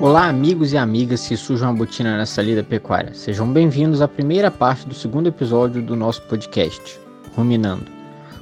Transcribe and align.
Olá, 0.00 0.28
amigos 0.28 0.72
e 0.72 0.78
amigas 0.78 1.26
que 1.26 1.36
sujam 1.36 1.70
a 1.70 1.72
botina 1.72 2.16
nessa 2.16 2.40
lida 2.40 2.62
pecuária. 2.62 3.12
Sejam 3.12 3.52
bem-vindos 3.52 4.00
à 4.00 4.06
primeira 4.06 4.48
parte 4.48 4.86
do 4.86 4.94
segundo 4.94 5.26
episódio 5.26 5.82
do 5.82 5.96
nosso 5.96 6.22
podcast, 6.22 7.00
Ruminando. 7.34 7.90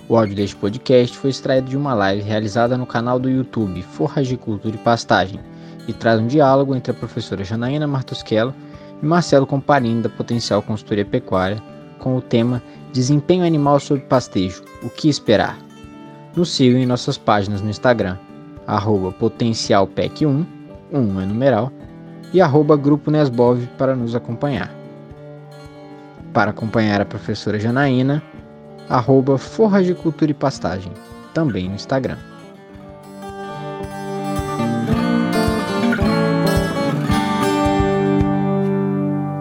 O 0.06 0.18
áudio 0.18 0.36
deste 0.36 0.54
podcast 0.54 1.16
foi 1.16 1.30
extraído 1.30 1.70
de 1.70 1.74
uma 1.74 1.94
live 1.94 2.20
realizada 2.20 2.76
no 2.76 2.84
canal 2.84 3.18
do 3.18 3.30
YouTube 3.30 3.82
Forragicultura 3.82 4.74
e 4.74 4.78
Pastagem 4.78 5.40
e 5.88 5.94
traz 5.94 6.20
um 6.20 6.26
diálogo 6.26 6.76
entre 6.76 6.90
a 6.90 6.94
professora 6.94 7.42
Janaína 7.42 7.86
Martusquello 7.86 8.54
e 9.02 9.06
Marcelo 9.06 9.46
Comparini 9.46 10.02
da 10.02 10.10
Potencial 10.10 10.60
Consultoria 10.60 11.06
Pecuária 11.06 11.62
com 11.98 12.18
o 12.18 12.20
tema 12.20 12.62
Desempenho 12.92 13.46
Animal 13.46 13.80
sob 13.80 14.02
Pastejo, 14.02 14.62
o 14.82 14.90
que 14.90 15.08
esperar? 15.08 15.58
Nos 16.36 16.50
sigam 16.50 16.78
em 16.78 16.84
nossas 16.84 17.16
páginas 17.16 17.62
no 17.62 17.70
Instagram, 17.70 18.18
arroba 18.66 19.10
potencialpec1 19.10 20.55
1 20.92 21.20
é 21.20 21.26
numeral, 21.26 21.72
e 22.32 22.40
arroba 22.40 22.76
Grupo 22.76 23.10
Nesbov 23.10 23.66
para 23.78 23.94
nos 23.94 24.14
acompanhar. 24.14 24.70
Para 26.32 26.50
acompanhar 26.50 27.00
a 27.00 27.04
professora 27.04 27.58
Janaína, 27.58 28.22
arroba 28.88 29.38
Forra 29.38 29.82
de 29.82 29.94
Cultura 29.94 30.30
e 30.30 30.34
Pastagem, 30.34 30.92
também 31.32 31.68
no 31.68 31.74
Instagram. 31.74 32.18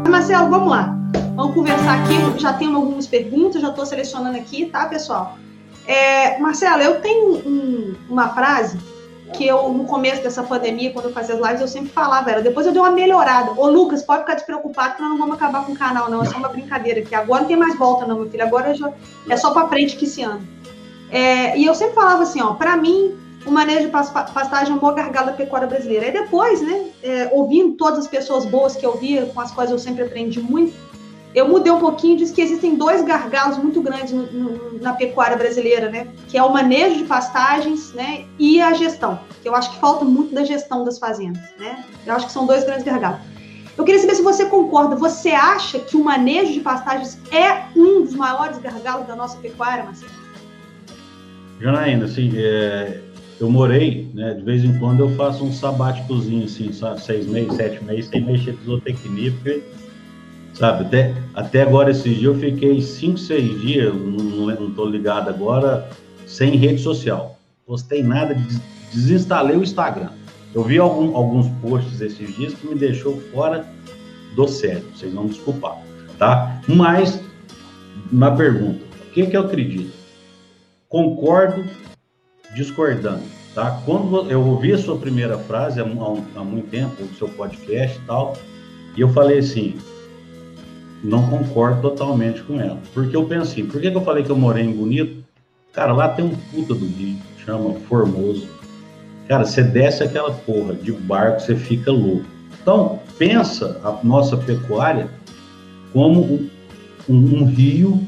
Marcelo, 0.10 0.50
vamos 0.50 0.70
lá. 0.70 0.98
Vamos 1.36 1.54
conversar 1.54 2.02
aqui. 2.02 2.40
Já 2.40 2.54
tenho 2.54 2.76
algumas 2.76 3.06
perguntas, 3.06 3.62
já 3.62 3.70
estou 3.70 3.86
selecionando 3.86 4.38
aqui, 4.38 4.68
tá, 4.68 4.86
pessoal? 4.86 5.38
É, 5.86 6.40
Marcelo, 6.40 6.82
eu 6.82 7.02
tenho 7.02 7.36
um, 7.46 7.96
uma 8.10 8.30
frase 8.30 8.80
que 9.34 9.46
eu, 9.48 9.70
no 9.70 9.86
começo 9.86 10.22
dessa 10.22 10.44
pandemia, 10.44 10.92
quando 10.92 11.06
eu 11.06 11.12
fazia 11.12 11.36
as 11.36 11.42
lives, 11.42 11.62
eu 11.62 11.68
sempre 11.68 11.90
falava, 11.90 12.30
era, 12.30 12.42
depois 12.42 12.66
eu 12.66 12.72
dei 12.72 12.82
uma 12.82 12.92
melhorada. 12.92 13.52
Ô, 13.60 13.68
Lucas, 13.68 14.04
pode 14.04 14.22
ficar 14.22 14.36
despreocupado 14.36 14.96
que 14.96 15.02
nós 15.02 15.10
não 15.10 15.18
vamos 15.18 15.36
acabar 15.36 15.66
com 15.66 15.72
o 15.72 15.78
canal, 15.78 16.10
não. 16.10 16.22
É 16.22 16.26
só 16.26 16.38
uma 16.38 16.50
brincadeira, 16.50 17.02
que 17.02 17.16
agora 17.16 17.42
não 17.42 17.48
tem 17.48 17.58
mais 17.58 17.78
volta, 17.78 18.06
não, 18.06 18.18
meu 18.18 18.30
filho. 18.30 18.44
Agora 18.44 18.74
já, 18.74 18.92
é 19.30 19.38
só 19.38 19.52
para 19.52 19.68
frente 19.68 19.96
que 19.96 20.06
esse 20.06 20.22
ano. 20.22 20.48
É, 21.10 21.58
e 21.58 21.66
eu 21.66 21.74
sempre 21.74 21.96
falava 21.96 22.24
assim, 22.24 22.42
ó, 22.42 22.54
para 22.54 22.78
mim, 22.78 23.18
o 23.46 23.52
manejo 23.52 23.86
de 23.86 23.92
pastagem 23.92 24.70
é 24.70 24.72
uma 24.72 24.80
boa 24.80 24.94
gargala 24.94 25.28
da 25.28 25.34
pecuária 25.34 25.68
brasileira. 25.68 26.08
E 26.08 26.12
depois, 26.12 26.62
né, 26.62 26.88
é, 27.04 27.30
ouvindo 27.32 27.76
todas 27.76 28.00
as 28.00 28.08
pessoas 28.08 28.46
boas 28.46 28.76
que 28.76 28.86
eu 28.86 28.98
via, 28.98 29.26
com 29.28 29.40
as 29.40 29.52
quais 29.52 29.72
eu 29.72 29.80
sempre 29.80 30.04
aprendi 30.04 30.40
muito, 30.40 30.74
eu 31.36 31.50
mudei 31.50 31.70
um 31.70 31.80
pouquinho 31.80 32.16
disse 32.16 32.34
que 32.34 32.42
existem 32.42 32.78
dois 32.78 33.04
gargalos 33.04 33.58
muito 33.58 33.82
grandes 33.82 34.14
no, 34.14 34.24
no, 34.32 34.80
na 34.80 34.94
pecuária 34.94 35.36
brasileira, 35.36 35.90
né? 35.90 36.08
Que 36.30 36.38
é 36.38 36.44
o 36.44 36.52
manejo 36.52 36.98
de 36.98 37.04
pastagens, 37.04 37.94
né? 37.94 38.24
E 38.40 38.62
a 38.62 38.74
gestão. 38.74 39.20
Que 39.44 39.50
eu 39.50 39.54
acho 39.54 39.74
que 39.74 39.80
falta 39.82 40.06
muito 40.06 40.34
da 40.34 40.46
gestão 40.46 40.86
das 40.86 40.98
fazendas, 40.98 41.44
né? 41.60 41.84
Eu 42.06 42.14
acho 42.16 42.28
que 42.28 42.32
são 42.32 42.46
dois 42.46 42.64
grandes 42.64 42.86
gargalos. 42.86 43.20
Eu 43.78 43.84
queria 43.84 44.00
saber 44.00 44.16
se 44.16 44.22
você 44.22 44.46
concorda. 44.46 44.96
Você 44.96 45.32
acha 45.32 45.78
que 45.78 45.98
o 45.98 46.04
manejo 46.06 46.54
de 46.54 46.62
pastagens 46.62 47.20
é 47.30 47.66
um 47.78 48.04
dos 48.04 48.16
maiores 48.16 48.58
gargalos 48.60 49.06
da 49.06 49.16
nossa 49.18 49.38
pecuária, 49.40 49.84
Marcelo? 49.84 50.12
Janaína, 51.60 52.06
assim, 52.06 52.32
é, 52.38 53.02
eu 53.42 53.50
morei, 53.50 54.10
né? 54.14 54.36
De 54.36 54.42
vez 54.42 54.64
em 54.64 54.80
quando 54.80 55.02
eu 55.02 55.10
faço 55.18 55.44
um 55.44 55.52
sabáticozinho, 55.52 56.46
assim, 56.46 56.72
seis 56.98 57.28
meses, 57.28 57.54
sete 57.56 57.84
meses, 57.84 58.08
sem 58.08 58.22
mexer 58.22 58.56
com 58.56 58.64
zootecnia, 58.64 59.34
porque 59.34 59.62
Sabe, 60.56 60.86
até, 60.86 61.14
até 61.34 61.62
agora, 61.62 61.92
esses 61.92 62.18
dias, 62.18 62.24
eu 62.24 62.36
fiquei 62.36 62.82
5, 62.82 63.18
6 63.18 63.62
dias, 63.62 63.94
não, 63.94 64.48
não 64.48 64.86
ligado 64.86 65.30
agora, 65.30 65.90
sem 66.26 66.56
rede 66.56 66.82
social. 66.82 67.38
Postei 67.68 68.02
nada, 68.02 68.36
desinstalei 68.94 69.58
o 69.58 69.64
Instagram. 69.64 70.12
Eu 70.54 70.64
vi 70.64 70.78
algum, 70.78 71.14
alguns 71.16 71.50
posts 71.62 72.00
esses 72.00 72.34
dias 72.38 72.54
que 72.54 72.68
me 72.68 72.76
deixou 72.76 73.20
fora 73.34 73.66
do 74.36 74.48
sério, 74.48 74.86
vocês 74.96 75.14
vão 75.14 75.28
desculpar, 75.28 75.78
tá? 76.18 76.62
Mas, 76.68 77.22
na 78.10 78.32
pergunta, 78.32 78.80
o 79.08 79.12
que, 79.12 79.28
que 79.28 79.36
eu 79.36 79.42
acredito? 79.42 79.92
Concordo 80.88 81.66
discordando, 82.54 83.24
tá? 83.54 83.82
Quando 83.86 84.32
eu 84.32 84.42
ouvi 84.42 84.72
a 84.72 84.78
sua 84.78 84.98
primeira 84.98 85.38
frase 85.38 85.82
há, 85.82 85.84
há 85.84 86.44
muito 86.44 86.70
tempo, 86.70 87.04
o 87.04 87.16
seu 87.16 87.28
podcast 87.28 87.98
e 87.98 88.02
tal, 88.06 88.38
e 88.96 89.02
eu 89.02 89.10
falei 89.10 89.40
assim, 89.40 89.76
não 91.06 91.30
concordo 91.30 91.82
totalmente 91.82 92.42
com 92.42 92.60
ela. 92.60 92.80
Porque 92.94 93.16
eu 93.16 93.26
penso 93.26 93.52
assim, 93.52 93.66
por 93.66 93.80
que, 93.80 93.92
que 93.92 93.98
eu 93.98 94.04
falei 94.04 94.24
que 94.24 94.30
eu 94.30 94.36
morei 94.36 94.64
em 94.64 94.72
Bonito? 94.72 95.24
Cara, 95.72 95.94
lá 95.94 96.10
tem 96.10 96.26
um 96.26 96.36
puta 96.36 96.74
do 96.74 96.86
rio, 96.86 97.18
chama 97.46 97.76
Formoso. 97.88 98.48
Cara, 99.28 99.46
você 99.46 99.64
desce 99.64 100.04
aquela 100.04 100.32
porra 100.32 100.74
de 100.74 100.92
barco, 100.92 101.42
você 101.42 101.56
fica 101.56 101.92
louco. 101.92 102.26
Então, 102.62 103.00
pensa 103.18 103.80
a 103.84 104.00
nossa 104.04 104.38
pecuária 104.38 105.10
como 105.94 106.22
um, 106.22 106.50
um, 107.10 107.46
rio 107.46 108.02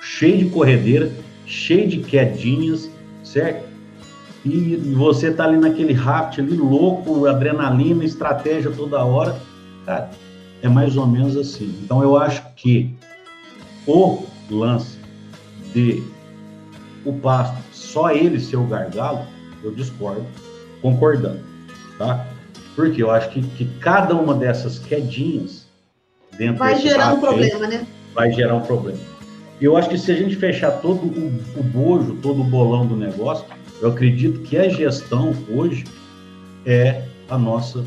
cheio 0.00 0.38
de 0.38 0.50
corredeira, 0.50 1.10
cheio 1.46 1.88
de 1.88 1.98
quedinhas, 1.98 2.90
certo? 3.22 3.66
E 4.44 4.76
você 4.94 5.30
tá 5.30 5.44
ali 5.44 5.56
naquele 5.56 5.92
raft 5.92 6.38
ali 6.38 6.56
louco, 6.56 7.26
adrenalina, 7.26 8.04
estratégia 8.04 8.70
toda 8.70 9.04
hora. 9.04 9.36
Cara, 9.86 10.10
é 10.62 10.68
mais 10.68 10.96
ou 10.96 11.06
menos 11.06 11.36
assim. 11.36 11.78
Então 11.82 12.02
eu 12.02 12.16
acho 12.16 12.42
que 12.54 12.94
o 13.86 14.24
lance 14.48 14.98
de 15.74 16.02
o 17.04 17.12
pasto 17.12 17.56
só 17.72 18.10
ele 18.10 18.38
ser 18.38 18.56
o 18.56 18.64
gargalo, 18.64 19.26
eu 19.62 19.72
discordo, 19.74 20.24
concordando, 20.80 21.40
tá? 21.98 22.26
Porque 22.76 23.02
eu 23.02 23.10
acho 23.10 23.28
que, 23.30 23.42
que 23.42 23.66
cada 23.80 24.14
uma 24.14 24.34
dessas 24.34 24.78
quedinhas 24.78 25.66
dentro 26.38 26.58
vai 26.58 26.78
gerar 26.78 27.14
um 27.14 27.20
problema, 27.20 27.66
né? 27.66 27.86
Vai 28.14 28.32
gerar 28.32 28.54
um 28.54 28.60
problema. 28.60 28.98
Eu 29.60 29.76
acho 29.76 29.88
que 29.88 29.98
se 29.98 30.10
a 30.10 30.14
gente 30.14 30.36
fechar 30.36 30.70
todo 30.80 31.02
o, 31.04 31.60
o 31.60 31.62
bojo, 31.62 32.16
todo 32.22 32.40
o 32.40 32.44
bolão 32.44 32.86
do 32.86 32.96
negócio, 32.96 33.44
eu 33.80 33.90
acredito 33.90 34.40
que 34.40 34.56
a 34.56 34.68
gestão 34.68 35.34
hoje 35.50 35.84
é 36.64 37.02
a 37.28 37.36
nossa 37.36 37.84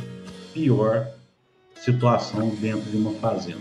pior 0.53 1.07
situação 1.85 2.49
dentro 2.59 2.89
de 2.89 2.97
uma 2.97 3.11
fazenda, 3.13 3.59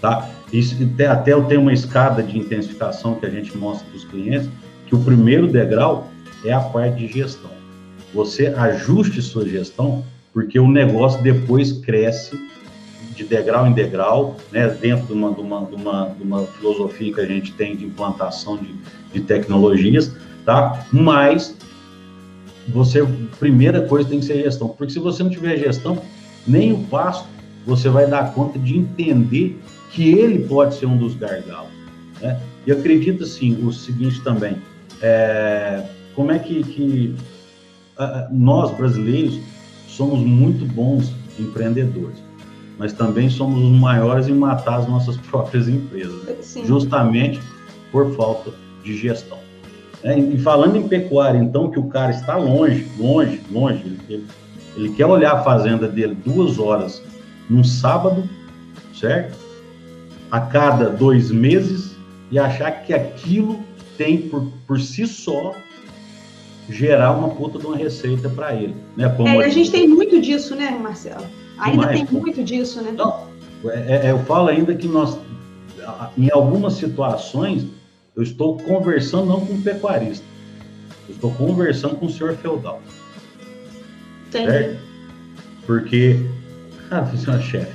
tá? 0.00 0.28
Isso 0.52 0.74
até, 1.08 1.32
eu 1.32 1.44
tenho 1.44 1.60
uma 1.60 1.72
escada 1.72 2.22
de 2.22 2.38
intensificação 2.38 3.14
que 3.16 3.26
a 3.26 3.30
gente 3.30 3.56
mostra 3.56 3.86
para 3.86 3.96
os 3.96 4.04
clientes, 4.04 4.48
que 4.86 4.94
o 4.94 4.98
primeiro 4.98 5.46
degrau 5.46 6.08
é 6.44 6.52
a 6.52 6.60
parte 6.60 6.96
de 6.96 7.12
gestão. 7.12 7.50
Você 8.14 8.46
ajuste 8.46 9.20
sua 9.20 9.46
gestão, 9.46 10.02
porque 10.32 10.58
o 10.58 10.66
negócio 10.66 11.22
depois 11.22 11.72
cresce 11.72 12.40
de 13.14 13.24
degrau 13.24 13.66
em 13.66 13.72
degrau, 13.72 14.36
né, 14.50 14.68
dentro 14.68 15.06
de 15.06 15.12
uma, 15.12 15.32
de 15.32 15.40
uma, 15.40 15.64
de 15.66 15.74
uma, 15.74 16.08
de 16.10 16.22
uma 16.22 16.46
filosofia 16.46 17.12
que 17.12 17.20
a 17.20 17.26
gente 17.26 17.52
tem 17.52 17.76
de 17.76 17.84
implantação 17.84 18.56
de, 18.56 18.74
de 19.12 19.20
tecnologias, 19.20 20.14
tá? 20.44 20.86
Mas 20.92 21.54
você, 22.68 23.04
primeira 23.38 23.82
coisa 23.82 24.08
tem 24.08 24.20
que 24.20 24.26
ser 24.26 24.42
gestão, 24.42 24.68
porque 24.68 24.92
se 24.92 24.98
você 24.98 25.22
não 25.22 25.30
tiver 25.30 25.56
gestão, 25.58 26.00
nem 26.46 26.72
o 26.72 26.78
pasto 26.84 27.26
você 27.68 27.90
vai 27.90 28.06
dar 28.06 28.32
conta 28.32 28.58
de 28.58 28.78
entender 28.78 29.60
que 29.90 30.10
ele 30.10 30.46
pode 30.46 30.74
ser 30.74 30.86
um 30.86 30.96
dos 30.96 31.14
gargalos. 31.14 31.70
Né? 32.18 32.40
E 32.66 32.72
acredito, 32.72 33.24
assim, 33.24 33.62
o 33.62 33.70
seguinte 33.70 34.22
também, 34.22 34.56
é, 35.02 35.84
como 36.14 36.32
é 36.32 36.38
que, 36.38 36.62
que 36.62 37.14
nós, 38.30 38.74
brasileiros, 38.74 39.38
somos 39.86 40.20
muito 40.20 40.64
bons 40.64 41.12
empreendedores, 41.38 42.16
mas 42.78 42.94
também 42.94 43.28
somos 43.28 43.62
os 43.62 43.78
maiores 43.78 44.28
em 44.28 44.34
matar 44.34 44.78
as 44.78 44.88
nossas 44.88 45.18
próprias 45.28 45.68
empresas, 45.68 46.24
né? 46.24 46.36
justamente 46.64 47.38
por 47.92 48.14
falta 48.14 48.50
de 48.82 48.96
gestão. 48.96 49.38
É, 50.02 50.18
e 50.18 50.38
falando 50.38 50.76
em 50.76 50.88
pecuária, 50.88 51.38
então, 51.38 51.70
que 51.70 51.78
o 51.78 51.88
cara 51.88 52.12
está 52.12 52.36
longe, 52.36 52.86
longe, 52.98 53.42
longe, 53.50 53.98
ele, 54.08 54.24
ele 54.76 54.88
quer 54.90 55.06
olhar 55.06 55.32
a 55.34 55.42
fazenda 55.42 55.86
dele 55.86 56.16
duas 56.24 56.58
horas 56.58 57.02
num 57.48 57.64
sábado, 57.64 58.28
certo? 58.94 59.36
A 60.30 60.40
cada 60.40 60.90
dois 60.90 61.30
meses 61.30 61.96
e 62.30 62.38
achar 62.38 62.70
que 62.82 62.92
aquilo 62.92 63.60
tem 63.96 64.28
por, 64.28 64.46
por 64.66 64.80
si 64.80 65.06
só 65.06 65.54
gerar 66.68 67.12
uma 67.12 67.30
puta 67.30 67.58
de 67.58 67.66
uma 67.66 67.76
receita 67.76 68.28
para 68.28 68.54
ele, 68.54 68.74
né? 68.96 69.08
Como 69.08 69.28
é, 69.28 69.46
a 69.46 69.48
gente 69.48 69.70
tem 69.70 69.88
muito 69.88 70.20
disso, 70.20 70.54
né, 70.54 70.70
Marcelo? 70.70 71.24
Ainda 71.58 71.88
Demais, 71.88 72.08
tem 72.08 72.20
muito 72.20 72.44
disso, 72.44 72.82
né? 72.82 72.92
Não, 72.92 73.26
é, 73.64 74.06
é, 74.06 74.10
eu 74.10 74.18
falo 74.20 74.48
ainda 74.48 74.74
que 74.74 74.86
nós, 74.86 75.18
em 76.16 76.30
algumas 76.30 76.74
situações, 76.74 77.66
eu 78.14 78.22
estou 78.22 78.58
conversando 78.58 79.26
não 79.26 79.44
com 79.44 79.54
um 79.54 79.62
pecuarista, 79.62 80.24
eu 81.08 81.14
estou 81.14 81.32
conversando 81.32 81.96
com 81.96 82.06
o 82.06 82.10
senhor 82.10 82.36
feudal. 82.36 82.82
Entendi. 84.28 84.50
Certo? 84.50 84.80
Porque 85.66 86.20
ah, 86.90 87.04
funciona 87.04 87.40
chefe. 87.40 87.72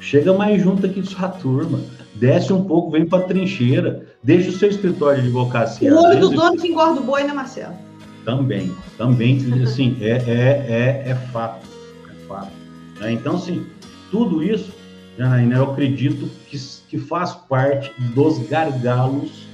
Chega 0.00 0.32
mais 0.32 0.62
junto 0.62 0.86
aqui 0.86 1.00
de 1.00 1.08
sua 1.08 1.28
turma. 1.28 1.80
Desce 2.14 2.52
um 2.52 2.64
pouco, 2.64 2.90
vem 2.90 3.06
para 3.06 3.22
trincheira. 3.24 4.06
Deixa 4.22 4.50
o 4.50 4.52
seu 4.52 4.68
escritório 4.68 5.22
de 5.22 5.28
advocacia. 5.28 5.94
O 5.94 6.02
olho 6.02 6.20
do 6.20 6.30
dono 6.30 6.56
que 6.56 6.68
engorda 6.68 7.00
o 7.00 7.04
boi, 7.04 7.22
né, 7.22 7.32
Marcelo? 7.32 7.74
Também, 8.24 8.74
também, 8.98 9.38
assim, 9.62 9.96
é, 10.00 10.10
é, 10.10 11.04
é, 11.06 11.10
é 11.10 11.14
fato. 11.32 11.66
fato. 12.28 12.52
Né? 13.00 13.12
Então, 13.12 13.36
assim, 13.36 13.66
tudo 14.10 14.42
isso, 14.42 14.72
Janaína, 15.16 15.56
eu 15.56 15.70
acredito 15.70 16.28
que, 16.48 16.58
que 16.88 16.98
faz 16.98 17.32
parte 17.32 17.90
dos 18.14 18.38
gargalos 18.48 19.46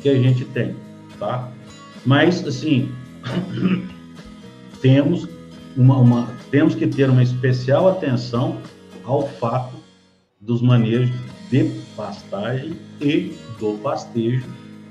que 0.00 0.08
a 0.08 0.14
gente 0.14 0.44
tem, 0.46 0.74
tá? 1.18 1.50
Mas, 2.06 2.46
assim, 2.46 2.90
temos, 4.80 5.28
uma, 5.76 5.96
uma, 5.96 6.28
temos 6.50 6.74
que 6.74 6.86
ter 6.86 7.08
uma 7.08 7.22
especial 7.22 7.88
atenção 7.88 8.58
ao 9.04 9.26
fato 9.26 9.74
dos 10.40 10.62
manejos 10.62 11.10
de 11.50 11.64
pastagem 11.96 12.76
e 13.00 13.36
do 13.58 13.78
pastejo, 13.78 14.46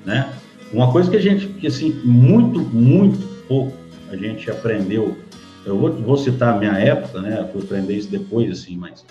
né? 0.06 0.31
Uma 0.72 0.92
coisa 0.92 1.10
que 1.10 1.18
a 1.18 1.22
gente, 1.22 1.48
que 1.48 1.68
assim, 1.68 1.92
muito, 2.04 2.60
muito 2.60 3.46
pouco 3.48 3.74
a 4.10 4.16
gente 4.16 4.50
aprendeu, 4.50 5.18
eu 5.66 5.78
vou, 5.78 5.92
vou 5.94 6.18
citar 6.18 6.56
a 6.56 6.58
minha 6.58 6.74
época, 6.74 7.22
né? 7.22 7.48
Fui 7.52 7.62
aprender 7.62 7.96
isso 7.96 8.10
depois, 8.10 8.52
assim, 8.52 8.78
mas 8.78 9.04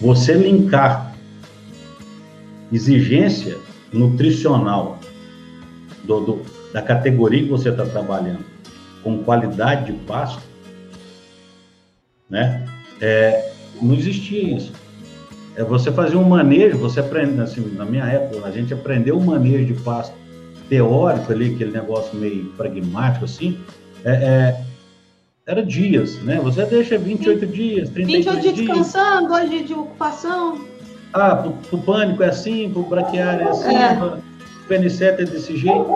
você 0.00 0.34
linkar 0.34 1.14
exigência 2.72 3.58
nutricional 3.92 4.98
do, 6.04 6.20
do 6.20 6.62
da 6.72 6.80
categoria 6.80 7.42
que 7.42 7.50
você 7.50 7.68
está 7.68 7.84
trabalhando 7.84 8.44
com 9.02 9.22
qualidade 9.22 9.92
de 9.92 9.98
pasto, 10.04 10.42
né? 12.32 12.64
É, 12.98 13.52
não 13.80 13.94
existia 13.94 14.56
isso. 14.56 14.72
É 15.54 15.62
você 15.62 15.92
fazer 15.92 16.16
um 16.16 16.24
manejo, 16.24 16.78
você 16.78 16.98
aprende, 17.00 17.38
assim, 17.42 17.60
na 17.76 17.84
minha 17.84 18.04
época, 18.06 18.46
a 18.46 18.50
gente 18.50 18.72
aprendeu 18.72 19.18
o 19.18 19.22
manejo 19.22 19.66
de 19.66 19.74
pasto 19.74 20.14
teórico 20.66 21.30
ali, 21.30 21.54
aquele 21.54 21.72
negócio 21.72 22.16
meio 22.18 22.46
pragmático, 22.56 23.26
assim, 23.26 23.60
é, 24.02 24.12
é, 24.12 24.60
era 25.46 25.62
dias, 25.62 26.16
né? 26.22 26.40
Você 26.42 26.64
deixa 26.64 26.96
28 26.96 27.40
Sim. 27.40 27.52
dias, 27.52 27.90
38 27.90 28.22
dias. 28.22 28.24
28 28.24 28.40
dias 28.40 28.54
descansando, 28.54 29.28
2 29.28 29.50
dias 29.50 29.66
de 29.66 29.74
ocupação. 29.74 30.64
Ah, 31.12 31.36
pro, 31.36 31.52
pro 31.52 31.78
pânico 31.78 32.22
é 32.22 32.28
assim, 32.30 32.70
pro 32.70 32.84
braquiário 32.84 33.46
é 33.46 33.50
assim, 33.50 33.76
é. 33.76 33.94
Pra 33.94 34.18
PN7 34.68 35.02
é 35.02 35.24
desse 35.24 35.56
jeito. 35.56 35.86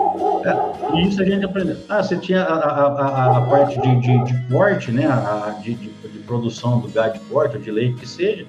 É, 0.43 0.97
e 0.97 1.07
isso 1.07 1.21
a 1.21 1.25
gente 1.25 1.45
aprendeu. 1.45 1.77
Ah, 1.89 2.01
você 2.03 2.17
tinha 2.17 2.43
a, 2.43 2.53
a, 2.53 2.87
a, 2.87 3.37
a 3.37 3.41
parte 3.41 3.79
de, 3.79 4.01
de, 4.01 4.23
de, 4.25 4.47
corte, 4.51 4.91
né? 4.91 5.05
A, 5.05 5.59
de, 5.61 5.73
de, 5.73 5.89
produção 6.27 6.79
do 6.79 6.89
gado 6.89 7.13
de 7.13 7.19
corte, 7.25 7.57
de 7.57 7.71
leite 7.71 7.99
que 7.99 8.07
seja. 8.07 8.45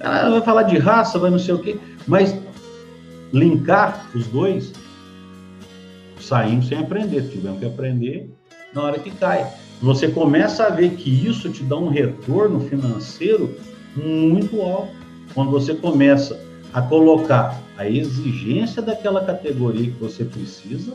Ah, 0.00 0.20
Ela 0.20 0.30
vai 0.30 0.40
falar 0.42 0.64
de 0.64 0.76
raça, 0.78 1.18
vai 1.18 1.30
não 1.30 1.38
sei 1.38 1.54
o 1.54 1.58
quê. 1.58 1.78
Mas 2.06 2.36
linkar 3.32 4.06
os 4.14 4.26
dois, 4.26 4.72
saímos 6.20 6.68
sem 6.68 6.78
aprender. 6.78 7.28
Tivemos 7.28 7.60
que 7.60 7.66
aprender 7.66 8.30
na 8.74 8.82
hora 8.82 8.98
que 8.98 9.10
cai. 9.10 9.46
Você 9.80 10.08
começa 10.08 10.64
a 10.64 10.70
ver 10.70 10.90
que 10.90 11.10
isso 11.10 11.50
te 11.50 11.62
dá 11.62 11.76
um 11.76 11.88
retorno 11.88 12.60
financeiro 12.60 13.56
muito 13.96 14.60
alto. 14.60 14.92
Quando 15.34 15.50
você 15.50 15.74
começa 15.74 16.38
a 16.72 16.80
colocar 16.80 17.60
a 17.76 17.88
exigência 17.88 18.80
daquela 18.80 19.24
categoria 19.24 19.90
que 19.90 19.98
você 19.98 20.24
precisa 20.24 20.94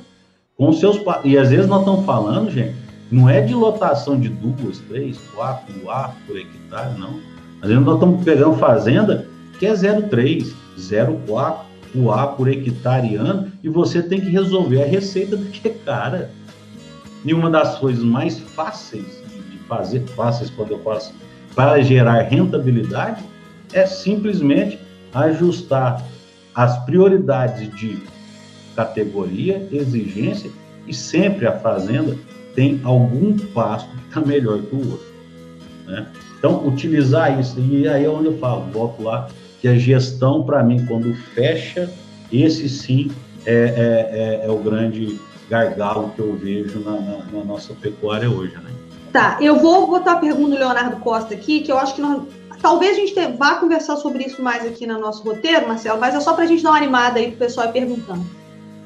com 0.57 0.73
seus 0.73 0.99
e 1.23 1.37
às 1.37 1.49
vezes 1.49 1.67
nós 1.67 1.81
estamos 1.81 2.05
falando, 2.05 2.49
gente, 2.49 2.75
não 3.11 3.29
é 3.29 3.41
de 3.41 3.53
lotação 3.53 4.19
de 4.19 4.29
duas, 4.29 4.79
três, 4.79 5.17
quatro 5.33 5.89
ar 5.89 6.15
por 6.25 6.37
hectare, 6.37 6.97
não. 6.97 7.19
Às 7.61 7.69
vezes 7.69 7.85
nós 7.85 7.95
estamos 7.95 8.23
pegando 8.23 8.57
fazenda 8.57 9.27
que 9.59 9.65
é 9.65 9.73
0,3, 9.73 10.53
0,4 10.77 11.67
o 11.95 12.11
A 12.11 12.27
por 12.27 12.47
hectare 12.47 13.15
ano 13.15 13.51
e 13.63 13.69
você 13.69 14.01
tem 14.01 14.19
que 14.19 14.29
resolver 14.29 14.83
a 14.83 14.85
receita 14.85 15.35
do 15.35 15.45
que 15.45 15.67
é 15.67 15.71
cara. 15.71 16.29
E 17.25 17.33
uma 17.33 17.49
das 17.49 17.77
coisas 17.79 18.03
mais 18.03 18.39
fáceis 18.39 19.23
de 19.51 19.57
fazer, 19.67 20.01
fáceis 20.15 20.49
quando 20.49 20.71
eu 20.71 20.79
faço, 20.79 21.13
para 21.55 21.81
gerar 21.81 22.21
rentabilidade, 22.23 23.23
é 23.73 23.85
simplesmente 23.85 24.79
ajustar 25.13 26.03
as 26.53 26.77
prioridades 26.85 27.73
de 27.75 28.01
categoria, 28.75 29.67
exigência 29.71 30.51
e 30.87 30.93
sempre 30.93 31.45
a 31.47 31.51
fazenda 31.59 32.17
tem 32.55 32.81
algum 32.83 33.37
pasto 33.37 33.89
que 33.89 34.07
está 34.07 34.21
melhor 34.21 34.59
que 34.59 34.75
o 34.75 34.91
outro. 34.91 35.07
Né? 35.85 36.07
Então, 36.37 36.67
utilizar 36.67 37.39
isso, 37.39 37.59
e 37.59 37.87
aí 37.87 38.05
é 38.05 38.09
onde 38.09 38.27
eu 38.27 38.37
falo, 38.37 38.65
volto 38.71 39.03
lá, 39.03 39.27
que 39.61 39.67
a 39.67 39.75
gestão, 39.75 40.43
para 40.43 40.63
mim, 40.63 40.85
quando 40.85 41.13
fecha, 41.13 41.91
esse 42.31 42.67
sim 42.67 43.11
é, 43.45 43.53
é, 43.53 44.43
é, 44.43 44.45
é, 44.45 44.51
o 44.51 44.57
grande 44.57 45.19
gargalo 45.49 46.11
que 46.15 46.19
eu 46.19 46.35
vejo 46.35 46.79
na, 46.79 46.91
na, 46.91 47.17
na 47.31 47.43
nossa 47.45 47.73
pecuária 47.73 48.29
hoje. 48.29 48.53
Né? 48.55 48.71
Tá, 49.11 49.37
eu 49.39 49.59
vou 49.59 49.87
botar 49.87 50.13
a 50.13 50.17
pergunta 50.17 50.49
do 50.51 50.59
Leonardo 50.59 50.97
Costa 50.97 51.33
aqui, 51.33 51.61
que 51.61 51.71
eu 51.71 51.77
acho 51.77 51.95
que 51.95 52.01
nós, 52.01 52.23
talvez 52.61 52.97
a 52.97 52.99
gente 52.99 53.13
te, 53.13 53.27
vá 53.33 53.55
conversar 53.55 53.97
sobre 53.97 54.23
isso 54.23 54.41
mais 54.41 54.65
aqui 54.65 54.85
no 54.85 54.99
nosso 54.99 55.23
roteiro, 55.23 55.67
Marcelo, 55.67 55.99
mas 55.99 56.15
é 56.15 56.19
só 56.19 56.33
para 56.33 56.43
a 56.43 56.47
gente 56.47 56.63
dar 56.63 56.71
uma 56.71 56.77
animada 56.77 57.19
aí 57.19 57.27
para 57.27 57.35
o 57.35 57.39
pessoal 57.39 57.71
perguntando. 57.71 58.25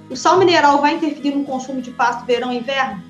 O 0.09 0.15
sal 0.15 0.37
mineral 0.37 0.81
vai 0.81 0.95
interferir 0.95 1.35
no 1.35 1.45
consumo 1.45 1.81
de 1.81 1.91
pasto 1.91 2.25
verão 2.25 2.51
e 2.51 2.57
inverno? 2.57 3.01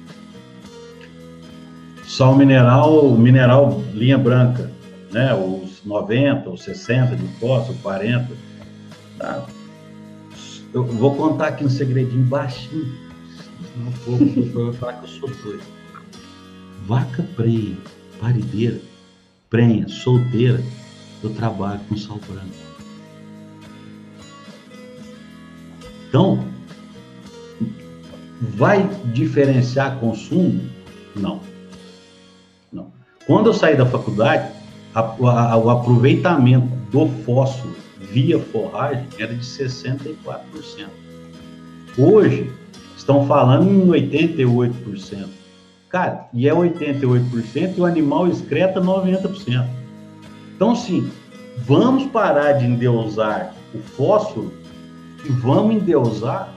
Sal 2.05 2.35
mineral, 2.35 3.09
mineral 3.11 3.81
linha 3.93 4.17
branca, 4.17 4.71
né? 5.11 5.33
Os 5.33 5.83
90, 5.83 6.49
os 6.49 6.61
60 6.61 7.15
de 7.15 7.27
fósforo, 7.39 7.77
40. 7.81 8.27
Tá? 9.17 9.45
Eu 10.73 10.83
vou 10.85 11.15
contar 11.15 11.47
aqui 11.47 11.65
um 11.65 11.69
segredinho 11.69 12.23
baixinho. 12.25 12.93
Senão 13.73 13.89
o 13.89 13.99
povo 14.05 14.65
vai 14.65 14.73
falar 14.73 14.93
que 14.93 15.05
eu 15.05 15.09
sou 15.09 15.29
doido. 15.43 15.63
Vaca 16.85 17.25
preia, 17.35 17.77
parideira, 18.19 18.79
prenha, 19.51 19.85
solteira, 19.89 20.63
eu 21.21 21.29
trabalho 21.31 21.81
com 21.87 21.97
sal 21.97 22.17
branco. 22.27 22.47
Então, 26.07 26.43
vai 28.39 28.89
diferenciar 29.13 29.99
consumo? 29.99 30.61
Não. 31.15 31.41
Não. 32.71 32.91
Quando 33.27 33.47
eu 33.47 33.53
saí 33.53 33.75
da 33.75 33.85
faculdade, 33.85 34.51
a, 34.95 34.99
a, 35.01 35.57
o 35.57 35.69
aproveitamento 35.69 36.67
do 36.89 37.07
fósforo 37.23 37.75
via 37.99 38.39
forragem 38.39 39.05
era 39.19 39.35
de 39.35 39.45
64%. 39.45 40.87
Hoje, 41.97 42.49
estão 42.97 43.27
falando 43.27 43.69
em 43.69 43.87
88%. 43.87 45.40
Cara, 45.91 46.29
e 46.33 46.47
é 46.47 46.53
88% 46.53 47.77
e 47.77 47.81
o 47.81 47.85
animal 47.85 48.27
excreta 48.27 48.79
90%. 48.79 49.67
Então, 50.55 50.73
sim, 50.73 51.09
vamos 51.65 52.05
parar 52.05 52.53
de 52.53 52.65
endeusar 52.65 53.53
o 53.75 53.79
fósforo 53.79 54.53
e 55.25 55.29
vamos 55.29 55.75
endeusar 55.75 56.53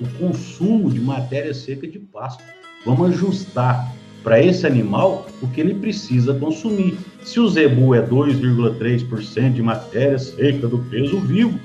o 0.00 0.06
consumo 0.18 0.90
de 0.90 1.00
matéria 1.00 1.52
seca 1.52 1.86
de 1.86 1.98
pasto. 1.98 2.42
Vamos 2.86 3.10
ajustar 3.10 3.92
para 4.22 4.40
esse 4.42 4.66
animal 4.66 5.26
o 5.42 5.48
que 5.48 5.60
ele 5.60 5.74
precisa 5.74 6.32
consumir. 6.34 6.96
Se 7.22 7.38
o 7.40 7.48
zebu 7.48 7.94
é 7.94 8.00
2,3% 8.00 9.52
de 9.52 9.62
matéria 9.62 10.18
seca 10.18 10.66
do 10.66 10.78
peso 10.90 11.20
vivo, 11.20 11.58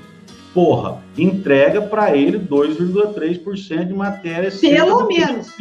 porra, 0.52 1.02
entrega 1.16 1.80
para 1.80 2.16
ele 2.16 2.38
2,3% 2.38 3.86
de 3.86 3.94
matéria 3.94 4.50
seca. 4.50 4.84
Pelo 4.84 5.06
menos. 5.06 5.52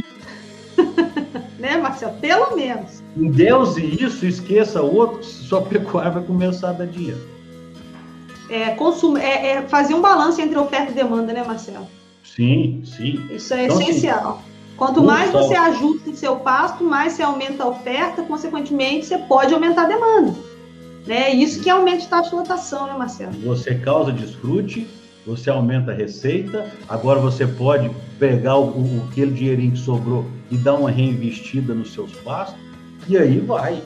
Né, 1.63 1.77
Marcelo? 1.77 2.13
Pelo 2.20 2.55
menos. 2.58 3.01
Deus 3.15 3.77
e 3.77 4.03
isso, 4.03 4.25
esqueça 4.25 4.82
outro, 4.82 5.24
sua 5.24 5.62
pecuária 5.62 6.12
vai 6.12 6.24
começar 6.24 6.72
a 6.72 6.74
dar 6.74 6.88
dinheiro. 6.88 7.22
É, 8.50 8.72
consum... 8.72 9.17
é, 9.17 9.51
é 9.51 9.62
fazer 9.62 9.93
um 9.93 10.01
balanço 10.01 10.41
entre 10.41 10.58
oferta 10.58 10.91
e 10.91 10.96
demanda, 10.96 11.32
né, 11.32 11.41
Marcelo? 11.41 11.88
Sim, 12.22 12.84
sim. 12.86 13.25
Isso 13.32 13.53
é 13.53 13.63
então, 13.63 13.77
assim, 13.77 13.89
essencial. 13.89 14.32
Assim, 14.32 14.53
Quanto 14.75 15.01
mais 15.01 15.32
você 15.32 15.55
ajusta 15.55 16.10
o 16.10 16.15
seu 16.15 16.36
pasto, 16.38 16.84
mais 16.84 17.13
você 17.13 17.24
aumenta 17.24 17.63
a 17.63 17.70
oferta, 17.70 18.24
consequentemente, 18.24 19.05
você 19.05 19.17
pode 19.17 19.53
aumentar 19.53 19.84
a 19.84 19.88
demanda. 19.88 20.36
Né? 21.08 21.34
Isso 21.34 21.62
que 21.62 21.70
aumenta 21.70 22.03
a 22.05 22.08
taxa 22.08 22.32
de 22.32 22.36
lotação, 22.36 22.88
né, 22.88 22.93
Marcelo? 22.98 23.32
Você 23.46 23.75
causa 23.75 24.12
desfrute, 24.12 24.88
você 25.25 25.50
aumenta 25.50 25.92
a 25.92 25.96
receita, 25.96 26.70
agora 26.88 27.20
você 27.20 27.48
pode 27.48 27.89
pegar 28.20 28.58
o, 28.58 28.70
o, 28.70 29.08
aquele 29.10 29.32
dinheirinho 29.32 29.72
que 29.72 29.80
sobrou 29.80 30.25
e 30.51 30.58
dar 30.58 30.75
uma 30.75 30.92
reinvestida 30.92 31.74
nos 31.74 31.94
seus 31.94 32.12
pastos, 32.18 32.60
e 33.08 33.18
aí 33.18 33.39
vai. 33.39 33.82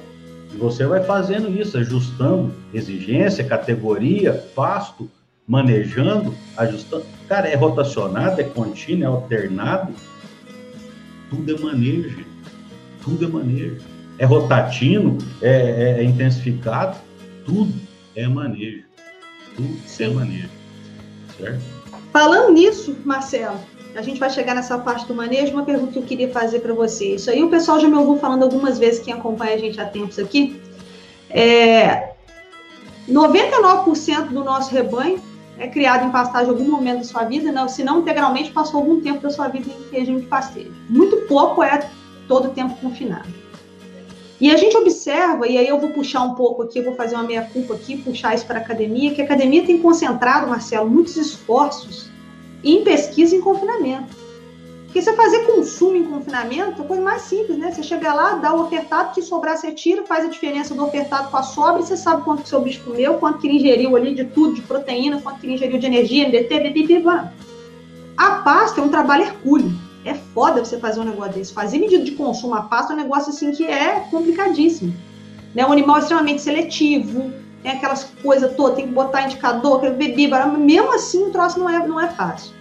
E 0.54 0.58
você 0.58 0.86
vai 0.86 1.04
fazendo 1.04 1.50
isso, 1.50 1.78
ajustando 1.78 2.54
exigência, 2.74 3.44
categoria, 3.44 4.34
pasto, 4.56 5.10
manejando, 5.48 6.34
ajustando. 6.56 7.06
Cara, 7.28 7.48
é 7.48 7.56
rotacionado, 7.56 8.42
é 8.42 8.44
contínuo, 8.44 9.04
é 9.04 9.08
alternado, 9.08 9.94
tudo 11.30 11.56
é 11.56 11.60
manejo, 11.60 12.26
tudo 13.04 13.26
é 13.26 13.28
manejo. 13.28 13.78
É 14.20 14.26
rotativo, 14.26 15.18
é, 15.42 15.50
é, 15.50 16.00
é 16.00 16.04
intensificado, 16.04 16.98
tudo 17.46 17.72
é 18.16 18.28
manejo. 18.28 18.84
Tudo 19.56 19.78
é 19.84 19.88
Sim. 19.88 20.04
é 20.06 20.10
manejo. 20.10 20.57
Certo? 21.38 21.62
Falando 22.12 22.54
nisso, 22.54 22.96
Marcelo, 23.06 23.60
a 23.96 24.02
gente 24.02 24.20
vai 24.20 24.30
chegar 24.30 24.56
nessa 24.56 24.78
parte 24.78 25.06
do 25.06 25.14
manejo. 25.14 25.54
Uma 25.54 25.64
pergunta 25.64 25.94
que 25.94 26.00
eu 26.00 26.04
queria 26.04 26.30
fazer 26.32 26.60
para 26.60 26.74
você. 26.74 27.16
Isso 27.16 27.30
aí 27.30 27.44
o 27.44 27.50
pessoal 27.50 27.80
já 27.80 27.88
me 27.88 27.96
ouviu 27.96 28.18
falando 28.18 28.44
algumas 28.44 28.78
vezes, 28.78 29.04
quem 29.04 29.14
acompanha 29.14 29.56
a 29.56 29.58
gente 29.58 29.80
há 29.80 29.86
tempos 29.86 30.20
aqui. 30.20 30.62
É, 31.30 32.14
99% 33.10 34.28
do 34.28 34.44
nosso 34.44 34.74
rebanho 34.74 35.22
é 35.58 35.68
criado 35.68 36.06
em 36.06 36.12
pastagem 36.12 36.48
em 36.48 36.52
algum 36.52 36.70
momento 36.70 37.00
da 37.00 37.04
sua 37.04 37.24
vida, 37.24 37.52
não, 37.52 37.68
se 37.68 37.84
não 37.84 38.00
integralmente 38.00 38.52
passou 38.52 38.80
algum 38.80 39.02
tempo 39.02 39.22
da 39.22 39.30
sua 39.30 39.48
vida 39.48 39.68
em 39.70 39.96
regime 39.96 40.22
de 40.22 40.28
pastejo. 40.28 40.72
Muito 40.90 41.18
pouco 41.28 41.64
é 41.64 41.90
todo 42.28 42.50
o 42.50 42.52
tempo 42.52 42.76
confinado. 42.80 43.28
E 44.40 44.52
a 44.52 44.58
gente 44.58 44.78
observa, 44.78 45.48
e 45.48 45.58
aí 45.58 45.68
eu 45.68 45.80
vou 45.80 45.90
puxar 45.90 46.22
um 46.22 46.36
pouco 46.36 46.62
aqui, 46.62 46.80
vou 46.80 46.94
fazer 46.94 47.16
uma 47.16 47.24
meia-culpa 47.24 47.74
aqui, 47.74 47.98
puxar 47.98 48.36
isso 48.36 48.46
para 48.46 48.60
a 48.60 48.62
academia, 48.62 49.14
que 49.14 49.22
a 49.22 49.26
academia 49.26 49.66
tem 49.66 49.80
concentrado, 49.80 50.48
Marcelo, 50.48 50.88
muitos 50.88 51.18
esforços 51.18 52.08
em 52.64 52.84
pesquisa 52.84 53.36
em 53.36 53.42
confinamento. 53.42 54.16
Porque 54.86 55.02
você 55.02 55.14
fazer 55.14 55.40
consumo 55.46 55.96
em 55.96 56.04
confinamento 56.04 56.82
é 56.82 56.86
coisa 56.86 57.02
mais 57.02 57.24
simples, 57.24 57.58
né? 57.58 57.72
Você 57.72 57.82
chega 57.82 58.14
lá, 58.14 58.36
dá 58.36 58.54
o 58.54 58.62
ofertado, 58.62 59.14
que 59.14 59.24
sobrar 59.24 59.58
você 59.58 59.72
tira, 59.72 60.06
faz 60.06 60.24
a 60.24 60.30
diferença 60.30 60.76
do 60.76 60.86
ofertado 60.86 61.30
com 61.30 61.38
a 61.38 61.44
sobra, 61.44 61.82
e 61.82 61.86
você 61.86 61.98
sabe 61.98 62.24
quanto 62.24 62.44
que 62.44 62.50
seu 62.50 62.62
bicho 62.62 62.84
comeu, 62.84 63.16
quanto 63.16 63.40
que 63.40 63.48
ele 63.48 63.58
ingeriu 63.58 63.96
ali 63.96 64.14
de 64.14 64.24
tudo, 64.26 64.54
de 64.54 64.62
proteína, 64.62 65.20
quanto 65.20 65.40
que 65.40 65.48
ele 65.48 65.56
ingeriu 65.56 65.80
de 65.80 65.86
energia, 65.88 66.28
MDT, 66.28 66.60
BBB, 66.60 67.04
A 68.16 68.32
pasta 68.44 68.82
é 68.82 68.84
um 68.84 68.90
trabalho 68.90 69.24
hercúleo 69.24 69.87
é 70.10 70.16
foda 70.16 70.64
você 70.64 70.78
fazer 70.80 71.00
um 71.00 71.04
negócio 71.04 71.34
desse. 71.34 71.54
Fazer 71.54 71.80
medida 71.80 72.04
de 72.04 72.12
consumo 72.12 72.56
a 72.56 72.62
pasto 72.64 72.92
é 72.92 72.96
um 72.96 73.00
negócio 73.00 73.30
assim 73.30 73.52
que 73.52 73.66
é 73.66 74.00
complicadíssimo. 74.12 74.94
Né? 75.54 75.66
Um 75.66 75.72
animal 75.72 76.00
extremamente 76.00 76.42
seletivo, 76.42 77.32
tem 77.64 77.72
aquelas 77.72 78.06
coisas 78.22 78.56
todas, 78.56 78.76
tem 78.76 78.88
que 78.88 78.94
botar 78.94 79.24
indicador, 79.24 79.80
beber, 79.80 80.30
mesmo 80.58 80.94
assim 80.94 81.24
o 81.24 81.32
troço 81.32 81.60
não 81.60 81.70
é, 81.70 81.86
não 81.88 82.00
é 82.00 82.08
fácil. 82.10 82.54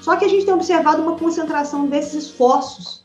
Só 0.00 0.16
que 0.16 0.24
a 0.24 0.28
gente 0.28 0.44
tem 0.44 0.52
observado 0.52 1.00
uma 1.00 1.16
concentração 1.16 1.86
desses 1.86 2.24
esforços 2.24 3.04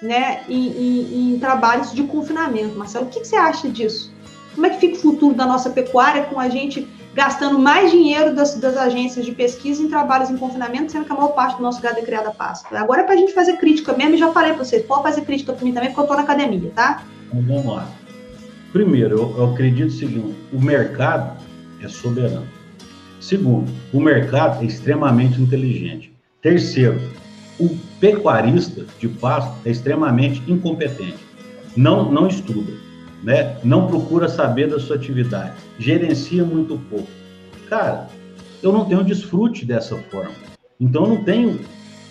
né, 0.00 0.44
em, 0.48 0.68
em, 0.68 1.34
em 1.34 1.38
trabalhos 1.38 1.92
de 1.92 2.04
confinamento. 2.04 2.78
Marcelo, 2.78 3.06
o 3.06 3.08
que, 3.08 3.20
que 3.20 3.26
você 3.26 3.36
acha 3.36 3.68
disso? 3.68 4.12
Como 4.54 4.66
é 4.66 4.70
que 4.70 4.78
fica 4.78 4.96
o 4.96 5.00
futuro 5.00 5.34
da 5.34 5.44
nossa 5.44 5.70
pecuária 5.70 6.24
com 6.24 6.38
a 6.38 6.48
gente 6.48 6.88
gastando 7.16 7.58
mais 7.58 7.90
dinheiro 7.90 8.34
das, 8.34 8.56
das, 8.56 8.76
agências 8.76 9.24
de 9.24 9.32
pesquisa 9.32 9.82
em 9.82 9.88
trabalhos 9.88 10.28
em 10.28 10.36
confinamento, 10.36 10.92
sendo 10.92 11.06
que 11.06 11.12
a 11.12 11.14
maior 11.14 11.28
parte 11.28 11.56
do 11.56 11.62
nosso 11.62 11.80
gado 11.80 11.98
é 11.98 12.02
criado 12.02 12.26
a 12.26 12.30
pasto. 12.30 12.76
Agora 12.76 13.00
é 13.00 13.04
para 13.04 13.14
a 13.14 13.16
gente 13.16 13.32
fazer 13.32 13.56
crítica 13.56 13.94
mesmo, 13.94 14.16
e 14.16 14.18
já 14.18 14.30
falei 14.32 14.52
para 14.52 14.62
vocês, 14.62 14.84
pode 14.84 15.02
fazer 15.02 15.22
crítica 15.22 15.54
para 15.54 15.64
mim 15.64 15.72
também, 15.72 15.88
porque 15.88 16.00
eu 16.00 16.04
estou 16.04 16.16
na 16.18 16.24
academia, 16.24 16.70
tá? 16.74 17.02
Vamos 17.32 17.64
lá. 17.64 17.88
Primeiro, 18.70 19.16
eu, 19.16 19.34
eu 19.38 19.50
acredito 19.50 19.88
o 19.88 19.92
seguinte, 19.92 20.36
o 20.52 20.60
mercado 20.60 21.38
é 21.82 21.88
soberano. 21.88 22.46
Segundo, 23.18 23.72
o 23.94 23.98
mercado 23.98 24.62
é 24.62 24.66
extremamente 24.66 25.40
inteligente. 25.40 26.14
Terceiro, 26.42 27.00
o 27.58 27.70
pecuarista 27.98 28.84
de 29.00 29.08
pasto 29.08 29.54
é 29.64 29.70
extremamente 29.70 30.42
incompetente. 30.46 31.24
Não, 31.74 32.12
não 32.12 32.28
estuda 32.28 32.85
né? 33.22 33.56
Não 33.62 33.86
procura 33.86 34.28
saber 34.28 34.68
da 34.68 34.78
sua 34.78 34.96
atividade, 34.96 35.52
gerencia 35.78 36.44
muito 36.44 36.78
pouco. 36.90 37.08
Cara, 37.68 38.08
eu 38.62 38.72
não 38.72 38.84
tenho 38.84 39.04
desfrute 39.04 39.64
dessa 39.64 39.96
forma. 40.10 40.32
Então 40.80 41.04
eu 41.04 41.08
não 41.10 41.24
tenho 41.24 41.60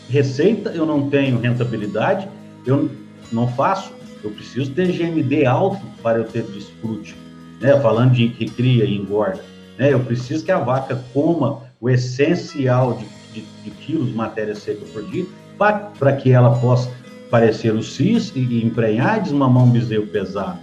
receita, 0.09 0.69
eu 0.71 0.85
não 0.85 1.09
tenho 1.09 1.39
rentabilidade, 1.39 2.27
eu 2.65 2.89
não 3.31 3.47
faço. 3.47 3.93
Eu 4.23 4.31
preciso 4.31 4.71
ter 4.71 4.91
GMD 4.91 5.45
alto 5.45 5.81
para 6.01 6.17
eu 6.17 6.23
ter 6.23 6.43
desfrute, 6.43 7.15
né? 7.61 7.79
Falando 7.79 8.13
de 8.13 8.29
que 8.29 8.49
cria 8.49 8.85
e 8.85 8.97
engorda, 8.97 9.43
né? 9.77 9.93
Eu 9.93 9.99
preciso 9.99 10.43
que 10.43 10.51
a 10.51 10.59
vaca 10.59 11.03
coma 11.13 11.61
o 11.79 11.89
essencial 11.89 12.93
de, 12.93 13.05
de, 13.33 13.47
de 13.63 13.69
quilos 13.69 14.07
de 14.07 14.13
matéria 14.13 14.55
seca 14.55 14.83
por 14.91 15.03
dia 15.03 15.25
para 15.57 16.15
que 16.15 16.31
ela 16.31 16.57
possa 16.59 16.89
parecer 17.29 17.73
o 17.73 17.83
cis 17.83 18.31
e 18.35 18.63
emprenhar 18.63 19.17
e 19.17 19.21
desmamar 19.21 19.63
um 19.63 19.69
bezerro 19.69 20.07
pesado. 20.07 20.59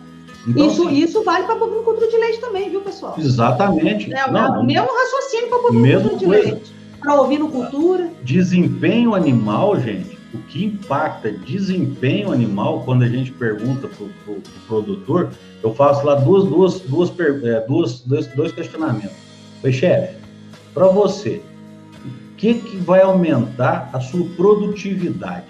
Então, 0.47 0.67
isso, 0.67 0.87
assim, 0.87 0.97
isso 0.97 1.23
vale 1.23 1.45
para 1.45 1.55
bovinocultura 1.55 2.09
de 2.09 2.17
leite 2.17 2.41
também, 2.41 2.69
viu, 2.69 2.81
pessoal? 2.81 3.15
Exatamente. 3.17 4.13
É, 4.13 4.31
não, 4.31 4.61
o 4.61 4.65
mesmo 4.65 4.89
raciocínio 4.89 5.49
para 5.49 5.59
bovinocultura 5.59 6.17
de 6.19 6.25
coisa. 6.25 6.53
leite. 6.53 6.75
Para 7.01 7.21
ovinocultura. 7.21 8.11
Desempenho 8.23 9.15
animal, 9.15 9.79
gente, 9.81 10.19
o 10.35 10.39
que 10.39 10.65
impacta 10.65 11.31
desempenho 11.31 12.33
animal, 12.33 12.83
quando 12.85 13.03
a 13.03 13.09
gente 13.09 13.31
pergunta 13.33 13.89
para 13.89 14.05
o 14.05 14.09
pro, 14.25 14.35
pro 14.35 14.61
produtor, 14.67 15.31
eu 15.63 15.75
faço 15.75 16.05
lá 16.05 16.15
duas, 16.17 16.45
duas, 16.45 16.81
duas, 16.81 17.13
é, 17.21 17.61
duas, 17.67 18.01
dois, 18.01 18.27
dois 18.29 18.53
questionamentos. 18.53 19.17
Oi, 19.63 19.73
chefe, 19.73 20.17
para 20.75 20.89
você, 20.89 21.43
o 22.05 22.37
que, 22.37 22.55
que 22.55 22.77
vai 22.79 23.01
aumentar 23.03 23.91
a 23.93 24.01
sua 24.01 24.25
produtividade? 24.37 25.47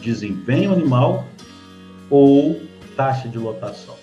Desempenho 0.00 0.72
animal 0.72 1.24
ou 2.10 2.60
taxa 2.96 3.28
de 3.28 3.38
lotação? 3.38 3.94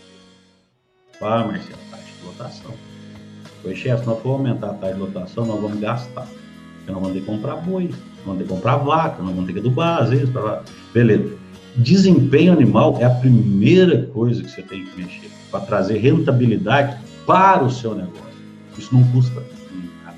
Ah, 1.19 1.43
Marcelo, 1.45 1.79
taxa 1.89 2.03
de 2.19 2.25
lotação. 2.25 2.71
Pois, 3.61 3.77
chefe, 3.77 4.01
se 4.01 4.07
nós 4.07 4.21
for 4.21 4.33
aumentar 4.33 4.69
a 4.69 4.73
taxa 4.73 4.93
de 4.93 4.99
lotação, 4.99 5.45
nós 5.45 5.59
vamos 5.59 5.79
gastar. 5.79 6.27
Porque 6.77 6.91
nós 6.91 7.01
vamos 7.01 7.13
ter 7.13 7.19
que 7.21 7.25
comprar 7.25 7.55
boi, 7.55 7.85
nós 7.85 8.25
vamos 8.25 8.37
ter 8.39 8.43
que 8.43 8.49
comprar 8.53 8.77
vaca, 8.77 9.23
nós 9.23 9.33
vamos 9.33 9.47
ter 9.47 9.53
que 9.53 9.59
adubar, 9.59 10.03
às 10.03 10.09
vezes, 10.09 10.29
pra... 10.29 10.61
beleza. 10.93 11.37
Desempenho 11.75 12.53
animal 12.53 12.97
é 12.99 13.05
a 13.05 13.09
primeira 13.09 14.05
coisa 14.07 14.43
que 14.43 14.51
você 14.51 14.61
tem 14.61 14.85
que 14.85 15.01
mexer 15.01 15.31
para 15.49 15.61
trazer 15.61 15.97
rentabilidade 15.97 16.97
para 17.25 17.63
o 17.63 17.71
seu 17.71 17.95
negócio. 17.95 18.21
Isso 18.77 18.93
não 18.93 19.03
custa 19.11 19.43
nada. 20.03 20.17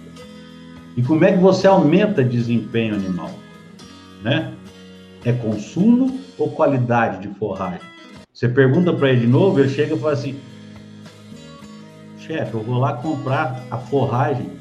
E 0.97 1.01
como 1.01 1.23
é 1.23 1.31
que 1.31 1.37
você 1.37 1.67
aumenta 1.67 2.23
desempenho 2.23 2.95
animal? 2.95 3.31
Né? 4.21 4.53
É 5.23 5.31
consumo 5.31 6.19
ou 6.37 6.51
qualidade 6.51 7.27
de 7.27 7.33
forragem? 7.35 7.94
Você 8.35 8.49
pergunta 8.49 8.91
para 8.91 9.11
ele 9.11 9.21
de 9.21 9.27
novo, 9.27 9.61
ele 9.61 9.69
chega 9.69 9.95
e 9.95 9.97
fala 9.97 10.11
assim: 10.11 10.35
chefe, 12.19 12.53
eu 12.53 12.61
vou 12.61 12.77
lá 12.79 12.91
comprar 12.91 13.63
a 13.71 13.77
forragem 13.77 14.51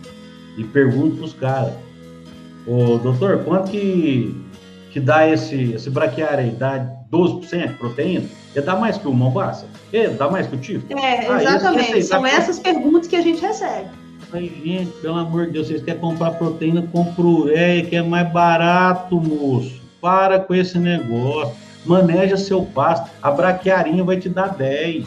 e 0.56 0.62
pergunto 0.62 1.16
para 1.16 1.24
os 1.24 1.32
caras: 1.32 1.74
ô 2.68 2.98
doutor, 2.98 3.42
quanto 3.42 3.72
que, 3.72 4.32
que 4.92 5.00
dá 5.00 5.28
esse, 5.28 5.72
esse 5.72 5.90
braquiário 5.90 6.44
aí? 6.44 6.50
Dá 6.52 6.86
12% 7.10 7.66
de 7.66 7.74
proteína? 7.74 8.26
Ele 8.54 8.64
dá 8.64 8.76
mais 8.76 8.96
que 8.96 9.08
o 9.08 9.12
Mombasa? 9.12 9.66
Ele 9.92 10.14
dá 10.14 10.30
mais 10.30 10.46
que 10.46 10.54
o 10.54 10.58
Tifo? 10.58 10.86
É, 10.96 11.26
ah, 11.28 11.42
exatamente. 11.42 12.02
São 12.04 12.24
essas 12.24 12.60
perguntas 12.60 13.08
que 13.08 13.16
a 13.16 13.22
gente 13.22 13.42
recebe. 13.42 13.88
Aí, 14.32 14.52
gente, 14.64 14.92
pelo 15.02 15.18
amor 15.18 15.46
de 15.46 15.52
Deus, 15.54 15.66
vocês 15.66 15.82
querem 15.82 16.00
comprar 16.00 16.30
proteína, 16.32 16.82
compra 16.92 17.24
ureia, 17.24 17.84
que 17.84 17.96
é 17.96 18.02
mais 18.02 18.32
barato, 18.32 19.20
moço. 19.20 19.82
Para 20.00 20.38
com 20.38 20.54
esse 20.54 20.78
negócio 20.78 21.64
maneja 21.84 22.36
seu 22.36 22.62
pasto. 22.62 23.10
A 23.22 23.30
braquiarinha 23.30 24.04
vai 24.04 24.18
te 24.18 24.28
dar 24.28 24.48
10. 24.48 25.06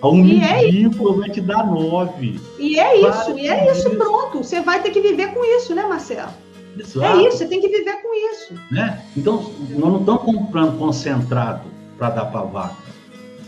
A 0.00 0.08
umidícola 0.08 1.14
é 1.14 1.18
vai 1.18 1.30
te 1.30 1.40
dar 1.40 1.64
9. 1.64 2.40
E 2.58 2.78
é 2.78 3.00
isso, 3.00 3.38
e 3.38 3.48
é 3.48 3.70
isso, 3.70 3.90
pronto. 3.90 4.38
Você 4.38 4.60
vai 4.60 4.82
ter 4.82 4.90
que 4.90 5.00
viver 5.00 5.32
com 5.32 5.44
isso, 5.44 5.74
né, 5.74 5.84
Marcelo? 5.84 6.30
Exato. 6.76 7.04
É 7.04 7.28
isso, 7.28 7.38
você 7.38 7.46
tem 7.46 7.60
que 7.60 7.68
viver 7.68 8.02
com 8.02 8.14
isso. 8.32 8.54
Né? 8.70 9.00
Então, 9.16 9.52
nós 9.70 9.92
não 9.92 10.00
estamos 10.00 10.22
comprando 10.22 10.78
concentrado 10.78 11.62
para 11.96 12.10
dar 12.10 12.24
para 12.26 12.42
vaca. 12.42 12.91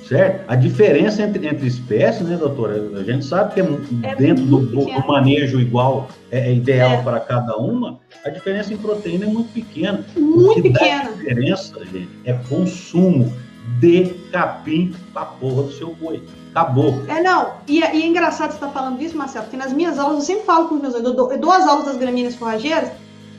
Certo? 0.08 0.44
A 0.48 0.54
diferença 0.54 1.22
entre, 1.22 1.46
entre 1.46 1.66
espécies, 1.66 2.26
né, 2.26 2.36
doutora? 2.36 2.90
A 2.98 3.02
gente 3.02 3.24
sabe 3.24 3.54
que 3.54 3.60
é, 3.60 3.64
é 4.02 4.14
dentro 4.14 4.44
do, 4.44 4.60
do, 4.66 5.06
manejo 5.06 5.58
igual, 5.58 6.08
é, 6.30 6.50
é 6.50 6.54
ideal 6.54 6.92
é. 6.92 7.02
para 7.02 7.20
cada 7.20 7.56
uma, 7.56 7.98
a 8.24 8.28
diferença 8.28 8.72
em 8.72 8.76
proteína 8.76 9.24
é 9.24 9.28
muito 9.28 9.50
pequena. 9.52 10.04
Muito 10.16 10.60
pequena. 10.60 11.08
a 11.08 11.12
diferença, 11.12 11.84
gente, 11.86 12.10
é 12.24 12.34
consumo 12.48 13.32
de 13.80 14.04
capim 14.30 14.94
para 15.12 15.24
porra 15.24 15.62
do 15.64 15.72
seu 15.72 15.94
boi. 15.94 16.22
Acabou. 16.50 17.02
É, 17.08 17.22
não. 17.22 17.54
E, 17.66 17.82
é, 17.82 17.96
e 17.96 18.02
é 18.02 18.06
engraçado 18.06 18.50
você 18.50 18.56
estar 18.56 18.68
tá 18.68 18.72
falando 18.72 18.98
disso, 18.98 19.16
Marcelo, 19.16 19.46
porque 19.46 19.56
nas 19.56 19.72
minhas 19.72 19.98
aulas 19.98 20.16
eu 20.18 20.22
sempre 20.22 20.44
falo 20.44 20.68
com 20.68 20.76
os 20.76 20.82
meus 20.82 20.94
alunos, 20.94 21.10
eu 21.10 21.16
dou, 21.16 21.32
eu 21.32 21.40
dou 21.40 21.50
as 21.50 21.66
aulas 21.66 21.86
das 21.86 21.96
gramíneas 21.96 22.34
forrageiras, 22.34 22.90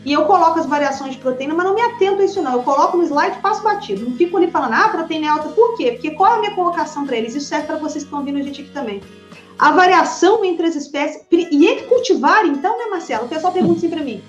e 0.06 0.14
eu 0.14 0.26
coloco 0.26 0.60
as 0.60 0.68
variações 0.68 1.14
de 1.14 1.18
proteína, 1.18 1.56
mas 1.56 1.66
não 1.66 1.74
me 1.74 1.82
atento 1.82 2.22
a 2.22 2.26
isso, 2.26 2.40
não. 2.40 2.54
Eu 2.54 2.64
coloco 2.64 2.96
no 2.96 3.04
slide 3.04 3.40
e 3.40 3.42
passo 3.42 3.64
batido. 3.64 4.08
Não 4.08 4.16
fico 4.16 4.38
ali 4.38 4.52
falando, 4.52 4.74
ah, 4.74 4.86
a 4.86 4.90
proteína 4.90 5.26
é 5.26 5.30
alta. 5.30 5.50
Por 5.50 5.76
quê? 5.76 5.94
Porque 5.94 6.12
qual 6.12 6.34
é 6.34 6.36
a 6.36 6.40
minha 6.42 6.54
colocação 6.54 7.08
para 7.08 7.18
eles? 7.18 7.34
Isso 7.34 7.48
serve 7.48 7.66
para 7.66 7.78
vocês 7.78 8.04
que 8.04 8.08
estão 8.08 8.24
vindo 8.24 8.38
a 8.38 8.44
gente 8.44 8.62
aqui 8.62 8.70
também. 8.70 9.02
A 9.58 9.72
variação 9.72 10.46
entre 10.46 10.68
as 10.68 10.76
espécies. 10.76 11.26
E 11.32 11.68
entre 11.68 11.88
cultivar, 11.88 12.46
então, 12.46 12.78
né, 12.78 12.86
Marcelo? 12.86 13.26
O 13.26 13.30
pessoal 13.30 13.52
pergunta 13.52 13.80
assim 13.80 13.90
para 13.90 14.04
mim. 14.04 14.24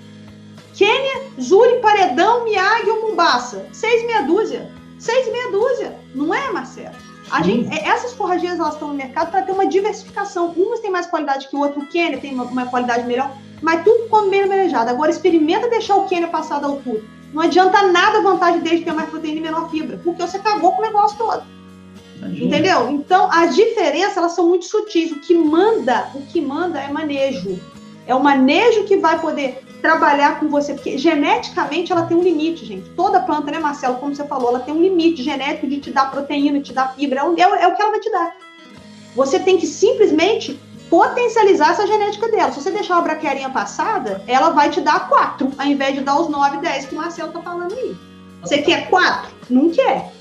Quênia, 0.73 1.21
Zuri, 1.39 1.79
Paredão, 1.79 2.43
Miyagi 2.43 2.89
ou 2.89 3.09
Mumbaça? 3.09 3.67
Seis 3.71 4.03
meia 4.03 4.23
dúzia. 4.23 4.71
Seis 4.97 5.31
meia 5.31 5.51
dúzia. 5.51 5.99
Não 6.15 6.33
é, 6.33 6.51
Marcelo? 6.51 6.95
A 7.29 7.43
gente, 7.43 7.71
é, 7.71 7.87
essas 7.87 8.13
forragias 8.13 8.57
elas 8.59 8.73
estão 8.73 8.87
no 8.87 8.93
mercado 8.95 9.29
para 9.29 9.43
ter 9.43 9.51
uma 9.51 9.67
diversificação. 9.67 10.53
Umas 10.57 10.79
têm 10.79 10.89
mais 10.89 11.05
qualidade 11.05 11.47
que 11.49 11.55
o 11.55 11.59
outro. 11.59 11.81
O 11.81 11.87
Quênia 11.87 12.19
tem 12.19 12.33
uma, 12.33 12.45
uma 12.45 12.65
qualidade 12.65 13.05
melhor 13.05 13.31
mas 13.61 13.83
tudo 13.83 14.07
come 14.09 14.29
bem 14.29 14.47
manejado. 14.47 14.89
Agora, 14.89 15.11
experimenta 15.11 15.69
deixar 15.69 15.95
o 15.95 16.05
Quênia 16.05 16.27
passar 16.27 16.59
da 16.59 16.67
altura. 16.67 17.01
Não 17.33 17.41
adianta 17.41 17.87
nada 17.91 18.19
a 18.19 18.21
vantagem 18.21 18.61
dele 18.61 18.77
de 18.77 18.85
ter 18.85 18.93
mais 18.93 19.09
proteína 19.09 19.39
e 19.39 19.41
menor 19.41 19.69
fibra, 19.69 19.99
porque 20.03 20.21
você 20.21 20.39
cagou 20.39 20.71
com 20.71 20.81
o 20.81 20.85
negócio 20.85 21.17
todo. 21.17 21.43
Imagina. 22.17 22.45
Entendeu? 22.45 22.89
Então, 22.89 23.29
as 23.31 23.55
diferenças, 23.55 24.17
elas 24.17 24.31
são 24.33 24.47
muito 24.47 24.65
sutis. 24.65 25.11
O 25.11 25.19
que 25.19 25.35
manda, 25.35 26.09
o 26.15 26.21
que 26.21 26.41
manda 26.41 26.79
é 26.79 26.91
manejo. 26.91 27.59
É 28.05 28.15
o 28.15 28.23
manejo 28.23 28.85
que 28.85 28.97
vai 28.97 29.19
poder 29.19 29.61
trabalhar 29.81 30.39
com 30.39 30.49
você, 30.49 30.73
porque 30.73 30.97
geneticamente 30.97 31.91
ela 31.91 32.03
tem 32.03 32.17
um 32.17 32.23
limite, 32.23 32.65
gente. 32.65 32.89
Toda 32.91 33.19
planta, 33.19 33.51
né, 33.51 33.59
Marcelo, 33.59 33.97
como 33.97 34.15
você 34.15 34.25
falou, 34.25 34.49
ela 34.49 34.59
tem 34.59 34.73
um 34.73 34.81
limite 34.81 35.21
genético 35.21 35.67
de 35.67 35.79
te 35.79 35.91
dar 35.91 36.09
proteína, 36.09 36.59
de 36.59 36.65
te 36.65 36.73
dar 36.73 36.95
fibra, 36.95 37.21
é, 37.21 37.41
é, 37.41 37.63
é 37.63 37.67
o 37.67 37.75
que 37.75 37.81
ela 37.81 37.91
vai 37.91 37.99
te 37.99 38.11
dar. 38.11 38.35
Você 39.15 39.39
tem 39.39 39.57
que 39.57 39.67
simplesmente 39.67 40.59
potencializar 40.89 41.71
essa 41.71 41.87
genética 41.87 42.29
dela. 42.29 42.51
Se 42.51 42.61
você 42.61 42.71
deixar 42.71 42.97
a 42.97 43.01
braquiarinha 43.01 43.49
passada, 43.49 44.21
ela 44.27 44.49
vai 44.49 44.69
te 44.69 44.81
dar 44.81 45.07
4, 45.07 45.51
ao 45.57 45.65
invés 45.65 45.95
de 45.95 46.01
dar 46.01 46.19
os 46.19 46.29
9, 46.29 46.57
10 46.57 46.85
que 46.85 46.95
o 46.95 46.97
Marcelo 46.97 47.31
tá 47.31 47.41
falando 47.41 47.73
aí. 47.73 47.95
Você 48.41 48.59
quer 48.59 48.89
4? 48.89 49.31
Não 49.49 49.69
quer. 49.69 50.11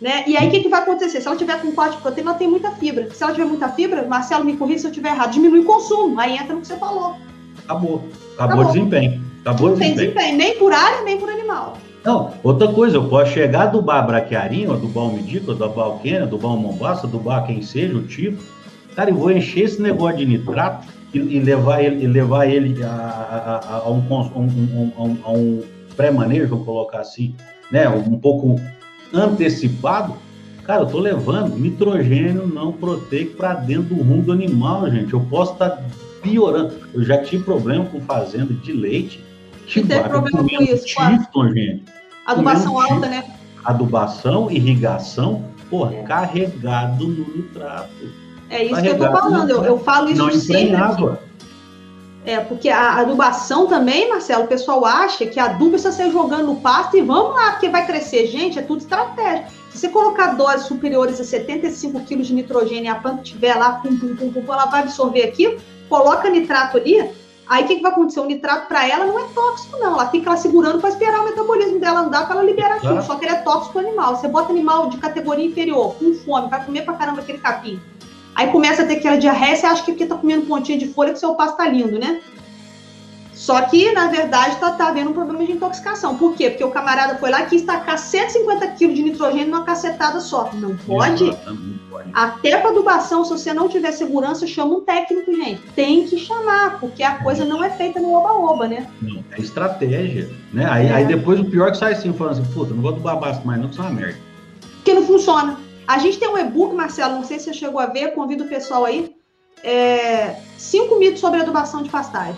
Né? 0.00 0.24
E 0.26 0.36
aí, 0.36 0.46
o 0.46 0.50
que, 0.50 0.60
que 0.60 0.68
vai 0.68 0.80
acontecer? 0.80 1.20
Se 1.20 1.26
ela 1.26 1.36
tiver 1.36 1.60
com 1.60 1.72
corte 1.72 1.96
de 1.96 2.02
proteína, 2.02 2.30
ela 2.30 2.38
tem 2.38 2.48
muita 2.48 2.70
fibra. 2.70 3.08
Se 3.12 3.22
ela 3.22 3.32
tiver 3.32 3.46
muita 3.46 3.68
fibra, 3.68 4.06
Marcelo, 4.06 4.44
me 4.44 4.56
corrija 4.56 4.80
se 4.80 4.86
eu 4.86 4.90
estiver 4.90 5.10
errado, 5.10 5.32
diminui 5.32 5.60
o 5.60 5.64
consumo. 5.64 6.18
Aí 6.20 6.36
entra 6.36 6.54
no 6.54 6.60
que 6.60 6.68
você 6.68 6.76
falou. 6.76 7.16
Acabou. 7.64 8.04
Acabou, 8.38 8.64
o 8.64 8.68
desempenho. 8.68 9.20
Acabou 9.40 9.70
não 9.70 9.76
o 9.76 9.78
tem 9.78 9.94
desempenho. 9.94 10.14
desempenho, 10.14 10.38
nem 10.38 10.58
por 10.58 10.72
área, 10.72 11.02
nem 11.02 11.18
por 11.18 11.28
animal. 11.28 11.76
Não, 12.04 12.32
outra 12.44 12.68
coisa, 12.68 12.96
eu 12.96 13.08
posso 13.08 13.32
chegar 13.32 13.66
do 13.66 13.82
bar 13.82 14.02
braquiarinho, 14.06 14.76
do 14.76 14.86
bar 14.86 15.08
Midico, 15.08 15.52
do 15.52 15.68
bar 15.68 15.82
Alquena, 15.82 16.26
do 16.26 16.38
bar 16.38 16.56
Mombasa, 16.56 17.06
do 17.06 17.18
bar 17.18 17.44
quem 17.44 17.60
seja, 17.60 17.96
o 17.96 18.02
tipo. 18.02 18.42
Cara, 18.98 19.10
eu 19.10 19.14
vou 19.14 19.30
encher 19.30 19.62
esse 19.62 19.80
negócio 19.80 20.16
de 20.16 20.26
nitrato 20.26 20.88
e, 21.14 21.18
e 21.18 21.38
levar 21.38 21.84
ele, 21.84 22.02
e 22.02 22.08
levar 22.08 22.46
ele 22.46 22.82
a, 22.82 22.88
a, 22.88 23.76
a, 23.76 23.90
um, 23.92 24.00
um, 24.00 24.92
um, 24.98 25.32
um 25.32 25.62
pré-manejo, 25.94 26.48
vamos 26.48 26.66
colocar 26.66 26.98
assim, 26.98 27.32
né? 27.70 27.88
Um 27.88 28.18
pouco 28.18 28.60
antecipado. 29.14 30.16
Cara, 30.64 30.82
eu 30.82 30.86
tô 30.86 30.98
levando 30.98 31.56
nitrogênio 31.56 32.44
não 32.44 32.72
proteico 32.72 33.36
para 33.36 33.54
dentro 33.54 33.94
do 33.94 34.02
rumo 34.02 34.20
do 34.20 34.32
animal, 34.32 34.90
gente. 34.90 35.12
Eu 35.12 35.20
posso 35.20 35.52
estar 35.52 35.70
tá 35.70 35.82
piorando. 36.20 36.74
Eu 36.92 37.04
já 37.04 37.22
tive 37.22 37.44
problema 37.44 37.84
com 37.84 38.00
fazenda 38.00 38.52
de 38.52 38.72
leite. 38.72 39.24
Que 39.68 39.80
tem 39.80 40.02
problema 40.02 40.42
com 40.42 40.64
isso, 40.64 40.84
tifton, 40.84 41.52
gente. 41.52 41.84
Adubação 42.26 42.80
alta, 42.80 43.06
né? 43.08 43.24
Adubação, 43.64 44.50
irrigação, 44.50 45.44
porra, 45.70 45.94
é. 45.94 46.02
carregado 46.02 47.06
no 47.06 47.36
nitrato. 47.36 48.27
É 48.50 48.64
isso 48.64 48.80
que 48.80 48.88
eu 48.88 48.98
tô 48.98 49.10
falando. 49.10 49.50
Eu, 49.50 49.64
eu 49.64 49.78
falo 49.78 50.10
isso 50.10 50.18
não 50.18 50.30
sempre. 50.32 50.76
É, 52.24 52.40
porque 52.40 52.68
a 52.68 52.96
adubação 52.96 53.66
também, 53.66 54.08
Marcelo, 54.10 54.44
o 54.44 54.48
pessoal 54.48 54.84
acha 54.84 55.24
que 55.24 55.40
a 55.40 55.46
adubo 55.46 55.70
precisa 55.70 55.92
ser 55.92 56.10
jogando 56.10 56.44
no 56.44 56.56
pasto 56.56 56.94
e 56.94 57.00
vamos 57.00 57.34
lá, 57.34 57.52
porque 57.52 57.70
vai 57.70 57.86
crescer. 57.86 58.26
Gente, 58.26 58.58
é 58.58 58.62
tudo 58.62 58.80
estratégia. 58.80 59.46
Se 59.70 59.78
você 59.78 59.88
colocar 59.88 60.34
doses 60.34 60.66
superiores 60.66 61.18
a 61.20 61.24
75 61.24 62.00
quilos 62.00 62.26
de 62.26 62.34
nitrogênio 62.34 62.84
e 62.84 62.88
a 62.88 62.96
planta 62.96 63.22
estiver 63.22 63.54
lá, 63.54 63.74
pum, 63.74 63.96
pum, 63.96 64.14
pum, 64.14 64.30
pum, 64.30 64.52
ela 64.52 64.66
vai 64.66 64.82
absorver 64.82 65.22
aquilo, 65.22 65.58
coloca 65.88 66.28
nitrato 66.28 66.76
ali, 66.76 67.10
aí 67.46 67.64
o 67.64 67.66
que, 67.66 67.76
que 67.76 67.82
vai 67.82 67.92
acontecer? 67.92 68.20
O 68.20 68.26
nitrato 68.26 68.68
para 68.68 68.86
ela 68.86 69.06
não 69.06 69.18
é 69.18 69.24
tóxico, 69.34 69.78
não. 69.78 69.94
Ela 69.94 70.10
fica 70.10 70.28
lá 70.28 70.36
segurando 70.36 70.80
para 70.80 70.90
esperar 70.90 71.20
o 71.20 71.24
metabolismo 71.24 71.78
dela 71.78 72.00
andar 72.00 72.26
para 72.26 72.36
ela 72.36 72.44
liberar 72.44 72.74
aquilo. 72.74 73.02
Só 73.02 73.14
que 73.14 73.24
ele 73.24 73.36
é 73.36 73.40
tóxico 73.40 73.72
para 73.72 73.84
o 73.84 73.86
animal. 73.86 74.16
Você 74.16 74.28
bota 74.28 74.52
animal 74.52 74.90
de 74.90 74.98
categoria 74.98 75.46
inferior, 75.46 75.94
com 75.94 76.12
fome, 76.12 76.50
vai 76.50 76.62
comer 76.62 76.82
para 76.82 76.92
caramba 76.94 77.22
aquele 77.22 77.38
capim 77.38 77.80
Aí 78.38 78.52
começa 78.52 78.84
a 78.84 78.86
ter 78.86 78.98
aquela 78.98 79.16
diarreia, 79.16 79.56
você 79.56 79.66
acha 79.66 79.82
que 79.82 79.90
porque 79.90 80.06
tá 80.06 80.14
comendo 80.14 80.46
pontinha 80.46 80.78
de 80.78 80.86
folha 80.86 81.12
que 81.12 81.18
seu 81.18 81.34
pasto 81.34 81.56
tá 81.56 81.66
lindo, 81.66 81.98
né? 81.98 82.20
Só 83.34 83.60
que, 83.62 83.90
na 83.90 84.06
verdade, 84.06 84.54
tá, 84.58 84.70
tá 84.70 84.88
havendo 84.90 85.10
um 85.10 85.12
problema 85.12 85.44
de 85.44 85.50
intoxicação. 85.50 86.16
Por 86.16 86.36
quê? 86.36 86.48
Porque 86.48 86.62
o 86.62 86.70
camarada 86.70 87.16
foi 87.18 87.30
lá 87.30 87.42
e 87.42 87.46
quis 87.46 87.62
tacar 87.62 87.98
150 87.98 88.64
quilos 88.68 88.94
de 88.94 89.02
nitrogênio 89.02 89.48
numa 89.48 89.64
cacetada 89.64 90.20
só. 90.20 90.50
Não 90.52 90.76
pode. 90.76 91.24
Não 91.24 91.78
pode. 91.90 92.10
Até 92.14 92.58
para 92.58 92.70
adubação, 92.70 93.24
se 93.24 93.30
você 93.30 93.52
não 93.52 93.68
tiver 93.68 93.90
segurança, 93.90 94.46
chama 94.46 94.76
um 94.76 94.80
técnico, 94.82 95.34
gente. 95.34 95.60
Tem 95.74 96.04
que 96.04 96.16
chamar, 96.16 96.78
porque 96.78 97.02
a 97.02 97.16
coisa 97.18 97.44
não 97.44 97.64
é 97.64 97.70
feita 97.70 97.98
no 97.98 98.12
oba-oba, 98.12 98.68
né? 98.68 98.86
Não, 99.02 99.24
é 99.32 99.40
estratégia. 99.40 100.30
Né? 100.52 100.64
Aí, 100.70 100.86
é. 100.86 100.92
aí 100.92 101.04
depois 101.04 101.40
o 101.40 101.44
pior 101.44 101.68
é 101.68 101.70
que 101.72 101.78
sai 101.78 101.94
assim, 101.94 102.12
falando 102.12 102.40
assim, 102.40 102.52
puta, 102.52 102.72
não 102.72 102.82
vou 102.82 102.92
adubar 102.92 103.18
basta 103.18 103.44
mais 103.44 103.60
não, 103.60 103.66
que 103.66 103.74
isso 103.74 103.82
é 103.82 103.84
uma 103.84 103.94
merda. 103.94 104.18
Porque 104.76 104.94
não 104.94 105.02
funciona. 105.04 105.67
A 105.88 105.96
gente 105.96 106.18
tem 106.18 106.28
um 106.28 106.36
e-book, 106.36 106.74
Marcelo, 106.74 107.14
não 107.14 107.24
sei 107.24 107.38
se 107.38 107.46
você 107.46 107.54
chegou 107.54 107.80
a 107.80 107.86
ver, 107.86 108.12
convido 108.12 108.44
o 108.44 108.48
pessoal 108.48 108.84
aí. 108.84 109.16
É, 109.64 110.36
cinco 110.58 110.98
mitos 110.98 111.18
sobre 111.18 111.40
adubação 111.40 111.82
de 111.82 111.88
pastagem. 111.88 112.36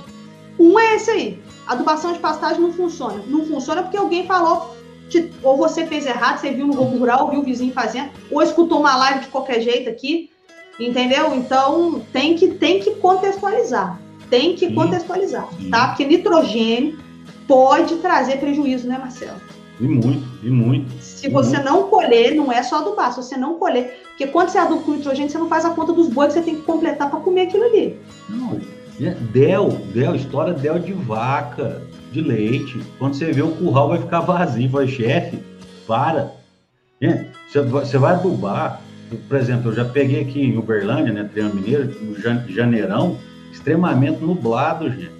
Um 0.56 0.78
é 0.78 0.94
esse 0.94 1.10
aí. 1.10 1.42
Adubação 1.66 2.12
de 2.12 2.20
pastagem 2.20 2.60
não 2.60 2.72
funciona. 2.72 3.24
Não 3.26 3.44
funciona 3.44 3.82
porque 3.82 3.96
alguém 3.96 4.24
falou, 4.24 4.76
ou 5.42 5.56
você 5.56 5.84
fez 5.84 6.06
errado, 6.06 6.38
você 6.38 6.52
viu 6.52 6.68
no 6.68 6.74
Globo 6.74 6.96
Rural, 6.96 7.28
viu 7.28 7.40
o 7.40 7.42
vizinho 7.42 7.72
fazendo, 7.72 8.10
ou 8.30 8.40
escutou 8.40 8.78
uma 8.78 8.94
live 8.94 9.20
de 9.20 9.26
qualquer 9.26 9.60
jeito 9.60 9.90
aqui, 9.90 10.30
entendeu? 10.78 11.34
Então 11.34 12.06
tem 12.12 12.36
que, 12.36 12.54
tem 12.54 12.78
que 12.78 12.94
contextualizar. 12.96 14.00
Tem 14.30 14.54
que 14.54 14.72
contextualizar, 14.72 15.48
tá? 15.72 15.88
Porque 15.88 16.04
nitrogênio 16.04 17.00
pode 17.48 17.96
trazer 17.96 18.38
prejuízo, 18.38 18.86
né, 18.86 18.96
Marcelo? 18.96 19.40
E 19.80 19.88
muito, 19.88 20.22
e 20.42 20.50
muito. 20.50 21.02
Se 21.02 21.28
você 21.30 21.56
muito. 21.56 21.64
não 21.64 21.88
colher, 21.88 22.34
não 22.34 22.52
é 22.52 22.62
só 22.62 22.80
adubar, 22.80 23.10
se 23.12 23.22
você 23.22 23.36
não 23.36 23.58
colher. 23.58 24.02
Porque 24.08 24.26
quando 24.26 24.50
você 24.50 24.58
aduba 24.58 24.82
com 24.82 24.92
nitrogênio, 24.92 25.30
você 25.30 25.38
não 25.38 25.48
faz 25.48 25.64
a 25.64 25.70
conta 25.70 25.92
dos 25.94 26.08
bois 26.08 26.34
que 26.34 26.38
você 26.38 26.44
tem 26.44 26.56
que 26.56 26.62
completar 26.62 27.08
para 27.08 27.20
comer 27.20 27.42
aquilo 27.42 27.64
ali. 27.64 27.98
Não, 28.28 28.60
é, 29.00 29.14
Del, 29.32 29.70
Del, 29.94 30.14
história 30.14 30.52
Del 30.52 30.78
de 30.78 30.92
vaca, 30.92 31.82
de 32.12 32.20
leite. 32.20 32.78
Quando 32.98 33.14
você 33.14 33.32
vê 33.32 33.40
o 33.40 33.50
curral 33.52 33.88
vai 33.88 33.98
ficar 33.98 34.20
vazio, 34.20 34.68
vai, 34.68 34.86
chefe, 34.86 35.38
para. 35.86 36.30
Você 37.50 37.96
vai 37.96 38.12
adubar, 38.12 38.82
por 39.26 39.38
exemplo, 39.38 39.70
eu 39.70 39.74
já 39.74 39.86
peguei 39.86 40.20
aqui 40.20 40.42
em 40.42 40.58
Uberlândia, 40.58 41.14
né, 41.14 41.24
Triângulo 41.32 41.62
Mineiro, 41.62 41.90
no 42.04 42.14
janeirão, 42.52 43.16
extremamente 43.50 44.20
nublado, 44.20 44.90
gente. 44.90 45.18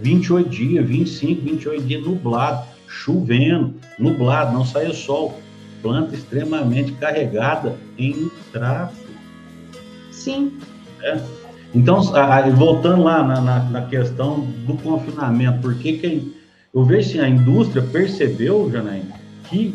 28 0.00 0.50
dias, 0.50 0.84
25, 0.84 1.42
28 1.42 1.84
dias 1.84 2.04
nublado 2.04 2.71
chovendo, 2.92 3.74
nublado, 3.98 4.52
não 4.52 4.64
sai 4.64 4.86
o 4.86 4.94
sol. 4.94 5.40
Planta 5.80 6.14
extremamente 6.14 6.92
carregada 6.92 7.76
em 7.98 8.14
nitrato. 8.14 8.94
Sim. 10.12 10.52
É. 11.02 11.20
Então, 11.74 12.02
voltando 12.54 13.02
lá 13.02 13.22
na, 13.24 13.40
na, 13.40 13.58
na, 13.64 13.82
questão 13.86 14.40
do 14.66 14.74
confinamento, 14.74 15.60
por 15.60 15.74
que, 15.74 15.94
que 15.94 16.36
eu 16.72 16.84
vejo 16.84 17.08
assim, 17.08 17.18
a 17.18 17.28
indústria 17.28 17.82
percebeu, 17.82 18.70
Janaína, 18.70 19.14
que 19.48 19.74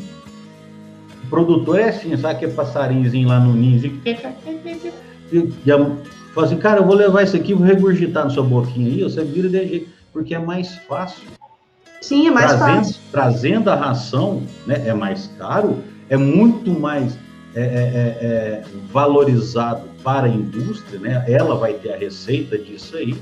o 1.24 1.28
produtor 1.28 1.80
é 1.80 1.90
assim, 1.90 2.16
sabe 2.16 2.36
aquele 2.36 2.54
passarinhozinho 2.54 3.28
lá 3.28 3.40
no 3.40 3.54
ninho, 3.54 3.84
e, 3.84 4.10
e, 5.32 5.38
e 5.38 5.72
fala 6.34 6.48
assim, 6.48 6.58
cara, 6.58 6.80
eu 6.80 6.86
vou 6.86 6.96
levar 6.96 7.24
isso 7.24 7.36
aqui, 7.36 7.54
vou 7.54 7.66
regurgitar 7.66 8.26
na 8.26 8.30
sua 8.30 8.44
boquinha 8.44 8.88
aí, 8.88 9.04
você 9.04 9.24
vira 9.24 9.50
de 9.50 9.68
jeito, 9.68 9.90
porque 10.14 10.36
é 10.36 10.40
mais 10.40 10.76
fácil. 10.88 11.28
Sim, 12.02 12.28
é 12.28 12.32
mais 12.32 12.54
trazendo, 12.54 12.76
fácil. 12.76 13.02
Trazendo 13.12 13.70
a 13.70 13.76
ração, 13.76 14.44
né, 14.66 14.84
é 14.86 14.94
mais 14.94 15.30
caro, 15.38 15.84
é 16.10 16.18
muito 16.18 16.72
mais 16.72 17.18
é, 17.56 17.62
é, 17.62 17.64
é, 17.64 18.28
é, 18.28 18.64
valorizado 18.92 19.88
para 20.04 20.28
a 20.28 20.30
indústria, 20.30 21.00
né? 21.00 21.26
Ela 21.28 21.56
vai 21.56 21.74
ter 21.74 21.92
a 21.92 21.98
receita 21.98 22.58
disso 22.58 22.96
aí, 22.96 23.16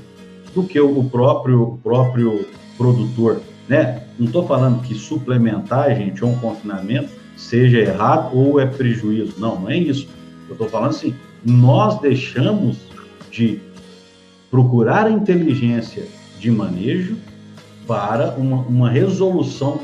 do 0.54 0.62
que 0.62 0.78
o 0.78 1.04
próprio, 1.04 1.62
o 1.62 1.78
próprio 1.78 2.46
produtor, 2.76 3.40
né? 3.66 4.02
Não 4.18 4.26
estou 4.26 4.46
falando 4.46 4.82
que 4.82 4.94
suplementar, 4.94 5.94
gente, 5.96 6.22
ou 6.22 6.32
um 6.32 6.38
confinamento 6.38 7.08
seja 7.36 7.78
errado 7.78 8.36
ou 8.36 8.60
é 8.60 8.66
prejuízo. 8.66 9.34
Não, 9.38 9.60
não 9.60 9.70
é 9.70 9.78
isso. 9.78 10.08
Eu 10.48 10.52
estou 10.52 10.68
falando 10.68 10.90
assim, 10.90 11.14
nós 11.44 11.98
deixamos 12.00 12.76
de 13.30 13.60
procurar 14.50 15.06
a 15.06 15.10
inteligência 15.10 16.04
de 16.38 16.50
manejo 16.50 17.16
para 17.86 18.30
uma, 18.32 18.58
uma 18.62 18.90
resolução 18.90 19.80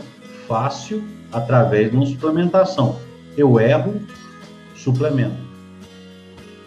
fácil 0.46 1.02
através 1.32 1.90
de 1.90 1.96
uma 1.96 2.06
suplementação. 2.06 2.98
Eu 3.36 3.58
erro, 3.60 4.00
suplemento. 4.74 5.36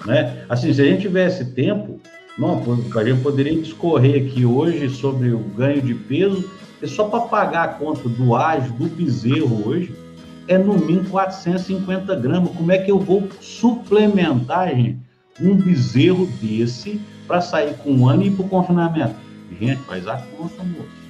Né? 0.06 0.46
Assim, 0.50 0.74
se 0.74 0.82
a 0.82 0.86
gente 0.86 1.02
tivesse 1.02 1.54
tempo, 1.54 2.00
não, 2.38 2.62
a 2.96 3.04
gente 3.04 3.22
poderia 3.22 3.60
discorrer 3.62 4.26
aqui 4.26 4.46
hoje 4.46 4.90
sobre 4.90 5.32
o 5.32 5.40
ganho 5.40 5.82
de 5.82 5.94
peso, 5.94 6.50
é 6.82 6.88
só 6.88 7.06
para 7.06 7.22
pagar 7.22 7.64
a 7.64 7.68
conta 7.70 8.08
do 8.10 8.36
ágio, 8.36 8.72
do 8.74 8.86
bezerro 8.88 9.68
hoje, 9.68 9.96
é 10.48 10.58
no 10.58 10.78
mínimo 10.78 11.10
450 11.10 12.16
gramas. 12.16 12.52
Como 12.56 12.72
é 12.72 12.78
que 12.78 12.92
eu 12.92 13.00
vou 13.00 13.28
suplementar, 13.42 14.70
gente, 14.76 15.00
um 15.42 15.56
bezerro 15.56 16.28
desse 16.42 17.02
para 17.28 17.42
sair 17.42 17.74
com 17.78 17.92
um 17.92 18.08
ano 18.08 18.24
e 18.24 18.28
ir 18.28 18.32
para 18.32 18.46
o 18.46 18.50
confinamento? 18.50 19.16
Gente, 19.60 19.82
faz 19.84 20.08
a 20.08 20.18
conta, 20.18 20.64
moço. 20.64 21.05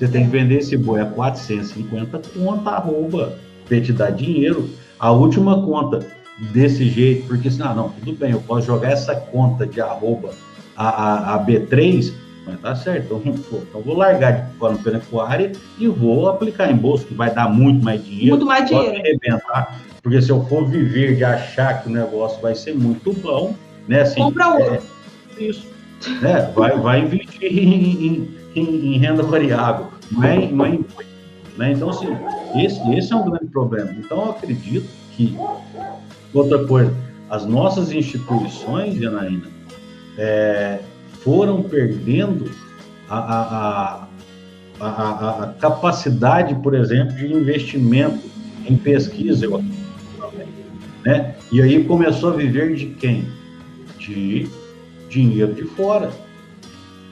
Você 0.00 0.08
tem 0.08 0.24
que 0.24 0.30
vender 0.30 0.56
esse 0.56 0.78
boi 0.78 1.02
a 1.02 1.04
450 1.04 2.22
conta, 2.34 2.70
arroba, 2.70 3.38
pra 3.68 3.78
te 3.82 3.92
dar 3.92 4.08
dinheiro. 4.10 4.70
A 4.98 5.12
última 5.12 5.62
conta 5.62 6.06
desse 6.54 6.88
jeito, 6.88 7.26
porque 7.26 7.50
senão, 7.50 7.70
ah, 7.70 7.74
não, 7.74 7.88
tudo 7.90 8.12
bem, 8.14 8.30
eu 8.30 8.40
posso 8.40 8.66
jogar 8.66 8.92
essa 8.92 9.14
conta 9.14 9.66
de 9.66 9.78
arroba 9.78 10.30
a, 10.74 10.88
a, 10.88 11.34
a 11.34 11.44
B3, 11.44 12.14
mas 12.46 12.60
tá 12.62 12.74
certo, 12.74 13.22
então, 13.22 13.34
então 13.60 13.82
vou 13.82 13.94
largar 13.94 14.46
de 14.46 14.56
forma 14.56 14.78
pecuária 14.78 15.52
e 15.78 15.86
vou 15.86 16.30
aplicar 16.30 16.70
em 16.70 16.76
bolsa, 16.76 17.04
que 17.04 17.12
vai 17.12 17.34
dar 17.34 17.50
muito 17.50 17.84
mais 17.84 18.02
dinheiro. 18.02 18.30
Muito 18.30 18.46
mais 18.46 18.66
dinheiro. 18.66 18.98
Arrebentar, 18.98 19.82
porque 20.02 20.22
se 20.22 20.30
eu 20.30 20.42
for 20.46 20.66
viver 20.66 21.16
de 21.16 21.24
achar 21.24 21.82
que 21.82 21.90
o 21.90 21.92
negócio 21.92 22.40
vai 22.40 22.54
ser 22.54 22.74
muito 22.74 23.12
bom, 23.12 23.54
né? 23.86 24.00
Assim, 24.00 24.22
Compra 24.22 24.48
outro. 24.48 24.82
É, 25.36 25.42
isso. 25.42 25.68
Né, 26.22 26.50
vai, 26.54 26.78
vai 26.78 27.00
investir 27.00 27.52
em, 27.52 28.06
em 28.06 28.39
em, 28.54 28.94
em 28.94 28.98
renda 28.98 29.22
variável, 29.22 29.88
não 30.10 30.24
é, 30.24 30.50
não 30.50 30.64
é 30.64 30.68
em 30.70 30.84
né? 31.56 31.72
Então, 31.72 31.90
assim, 31.90 32.06
esse, 32.54 32.80
esse 32.94 33.12
é 33.12 33.16
um 33.16 33.28
grande 33.30 33.46
problema. 33.46 33.90
Então, 33.98 34.24
eu 34.24 34.30
acredito 34.30 34.88
que, 35.12 35.36
outra 36.32 36.64
coisa, 36.66 36.94
as 37.28 37.44
nossas 37.44 37.92
instituições, 37.92 38.96
Janaína, 38.96 39.46
é, 40.16 40.80
foram 41.22 41.62
perdendo 41.62 42.50
a, 43.08 43.18
a, 43.18 44.08
a, 44.80 45.44
a, 45.44 45.46
capacidade, 45.60 46.54
por 46.62 46.74
exemplo, 46.74 47.14
de 47.14 47.30
investimento 47.30 48.20
em 48.66 48.76
pesquisa, 48.76 49.44
eu 49.44 49.62
né? 51.04 51.34
E 51.50 51.62
aí 51.62 51.84
começou 51.84 52.30
a 52.30 52.36
viver 52.36 52.74
de 52.74 52.86
quem? 52.86 53.26
De 53.98 54.48
dinheiro 55.08 55.54
de 55.54 55.64
fora, 55.64 56.10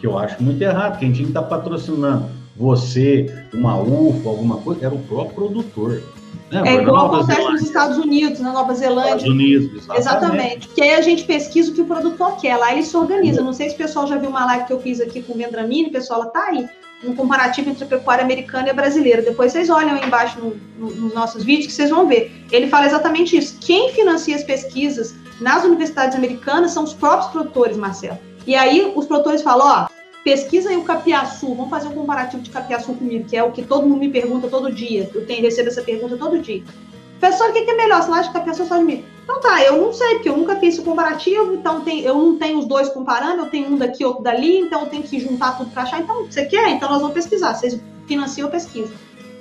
que 0.00 0.06
eu 0.06 0.18
acho 0.18 0.42
muito 0.42 0.60
errado. 0.62 0.98
Quem 0.98 1.12
tinha 1.12 1.24
que 1.24 1.30
estar 1.30 1.42
tá 1.42 1.48
patrocinando 1.48 2.26
você, 2.56 3.32
uma 3.54 3.80
UFA, 3.80 4.28
alguma 4.28 4.56
coisa, 4.56 4.86
era 4.86 4.94
o 4.94 4.98
próprio 4.98 5.34
produtor. 5.34 6.02
Né? 6.50 6.62
É 6.66 6.74
igual 6.82 7.14
acontece 7.14 7.48
nos 7.50 7.62
Estados 7.62 7.98
Unidos, 7.98 8.40
na 8.40 8.52
Nova 8.52 8.74
Zelândia. 8.74 9.16
Estados 9.16 9.28
Unidos, 9.28 9.84
exatamente. 9.84 10.00
exatamente. 10.00 10.68
Que 10.68 10.82
aí 10.82 10.94
a 10.94 11.00
gente 11.02 11.24
pesquisa 11.24 11.70
o 11.70 11.74
que 11.74 11.80
o 11.80 11.84
produtor 11.84 12.36
quer, 12.36 12.56
lá 12.56 12.72
ele 12.72 12.82
se 12.82 12.96
organiza. 12.96 13.42
Não 13.42 13.52
sei 13.52 13.68
se 13.68 13.74
o 13.74 13.78
pessoal 13.78 14.06
já 14.06 14.16
viu 14.16 14.30
uma 14.30 14.44
live 14.46 14.64
que 14.64 14.72
eu 14.72 14.80
fiz 14.80 15.00
aqui 15.00 15.22
com 15.22 15.34
o 15.34 15.36
Vendramini, 15.36 15.90
pessoal, 15.90 16.22
ela 16.22 16.30
tá 16.30 16.46
aí, 16.46 16.68
um 17.04 17.14
comparativo 17.14 17.70
entre 17.70 17.84
a 17.84 17.86
pecuária 17.86 18.24
americana 18.24 18.68
e 18.68 18.70
a 18.70 18.74
brasileira. 18.74 19.22
Depois 19.22 19.52
vocês 19.52 19.70
olham 19.70 19.94
aí 19.94 20.04
embaixo 20.04 20.38
no, 20.40 20.56
no, 20.78 20.94
nos 20.94 21.14
nossos 21.14 21.44
vídeos 21.44 21.66
que 21.66 21.72
vocês 21.72 21.90
vão 21.90 22.08
ver. 22.08 22.44
Ele 22.50 22.66
fala 22.66 22.86
exatamente 22.86 23.36
isso. 23.36 23.58
Quem 23.60 23.92
financia 23.92 24.34
as 24.34 24.42
pesquisas 24.42 25.14
nas 25.40 25.64
universidades 25.64 26.16
americanas 26.16 26.72
são 26.72 26.82
os 26.82 26.92
próprios 26.92 27.30
produtores, 27.30 27.76
Marcelo. 27.76 28.18
E 28.48 28.56
aí 28.56 28.94
os 28.96 29.04
produtores 29.04 29.42
falam, 29.42 29.66
ó, 29.66 29.88
pesquisa 30.24 30.70
aí 30.70 30.76
o 30.78 30.82
capiaçu, 30.82 31.54
vamos 31.54 31.68
fazer 31.68 31.88
um 31.88 31.92
comparativo 31.92 32.42
de 32.42 32.48
capiaçu 32.48 32.94
comigo, 32.94 33.28
que 33.28 33.36
é 33.36 33.44
o 33.44 33.52
que 33.52 33.62
todo 33.62 33.86
mundo 33.86 34.00
me 34.00 34.08
pergunta 34.08 34.48
todo 34.48 34.72
dia. 34.72 35.10
Eu 35.14 35.26
tenho 35.26 35.42
recebo 35.42 35.68
essa 35.68 35.82
pergunta 35.82 36.16
todo 36.16 36.38
dia. 36.38 36.62
Professor, 37.20 37.50
o 37.50 37.52
que 37.52 37.58
é 37.58 37.76
melhor? 37.76 38.02
Você 38.02 38.10
acha 38.10 38.28
que 38.28 38.38
capiaçu 38.38 38.64
só 38.64 38.78
de 38.78 38.84
mim? 38.84 39.04
Então 39.22 39.38
tá, 39.38 39.62
eu 39.62 39.76
não 39.76 39.92
sei, 39.92 40.14
porque 40.14 40.30
eu 40.30 40.36
nunca 40.38 40.56
fiz 40.56 40.76
esse 40.76 40.82
comparativo, 40.82 41.52
então 41.52 41.82
tem, 41.82 42.00
eu 42.00 42.14
não 42.14 42.38
tenho 42.38 42.58
os 42.58 42.64
dois 42.64 42.88
comparando, 42.88 43.42
eu 43.42 43.50
tenho 43.50 43.68
um 43.68 43.76
daqui, 43.76 44.02
outro 44.02 44.22
dali, 44.22 44.60
então 44.60 44.80
eu 44.80 44.86
tenho 44.86 45.02
que 45.02 45.20
juntar 45.20 45.58
tudo 45.58 45.70
para 45.70 45.82
achar. 45.82 46.00
Então, 46.00 46.24
você 46.24 46.46
quer? 46.46 46.70
Então 46.70 46.88
nós 46.88 47.02
vamos 47.02 47.12
pesquisar. 47.12 47.52
Vocês 47.54 47.78
financiam 48.06 48.48
a 48.48 48.50
pesquisa. 48.50 48.94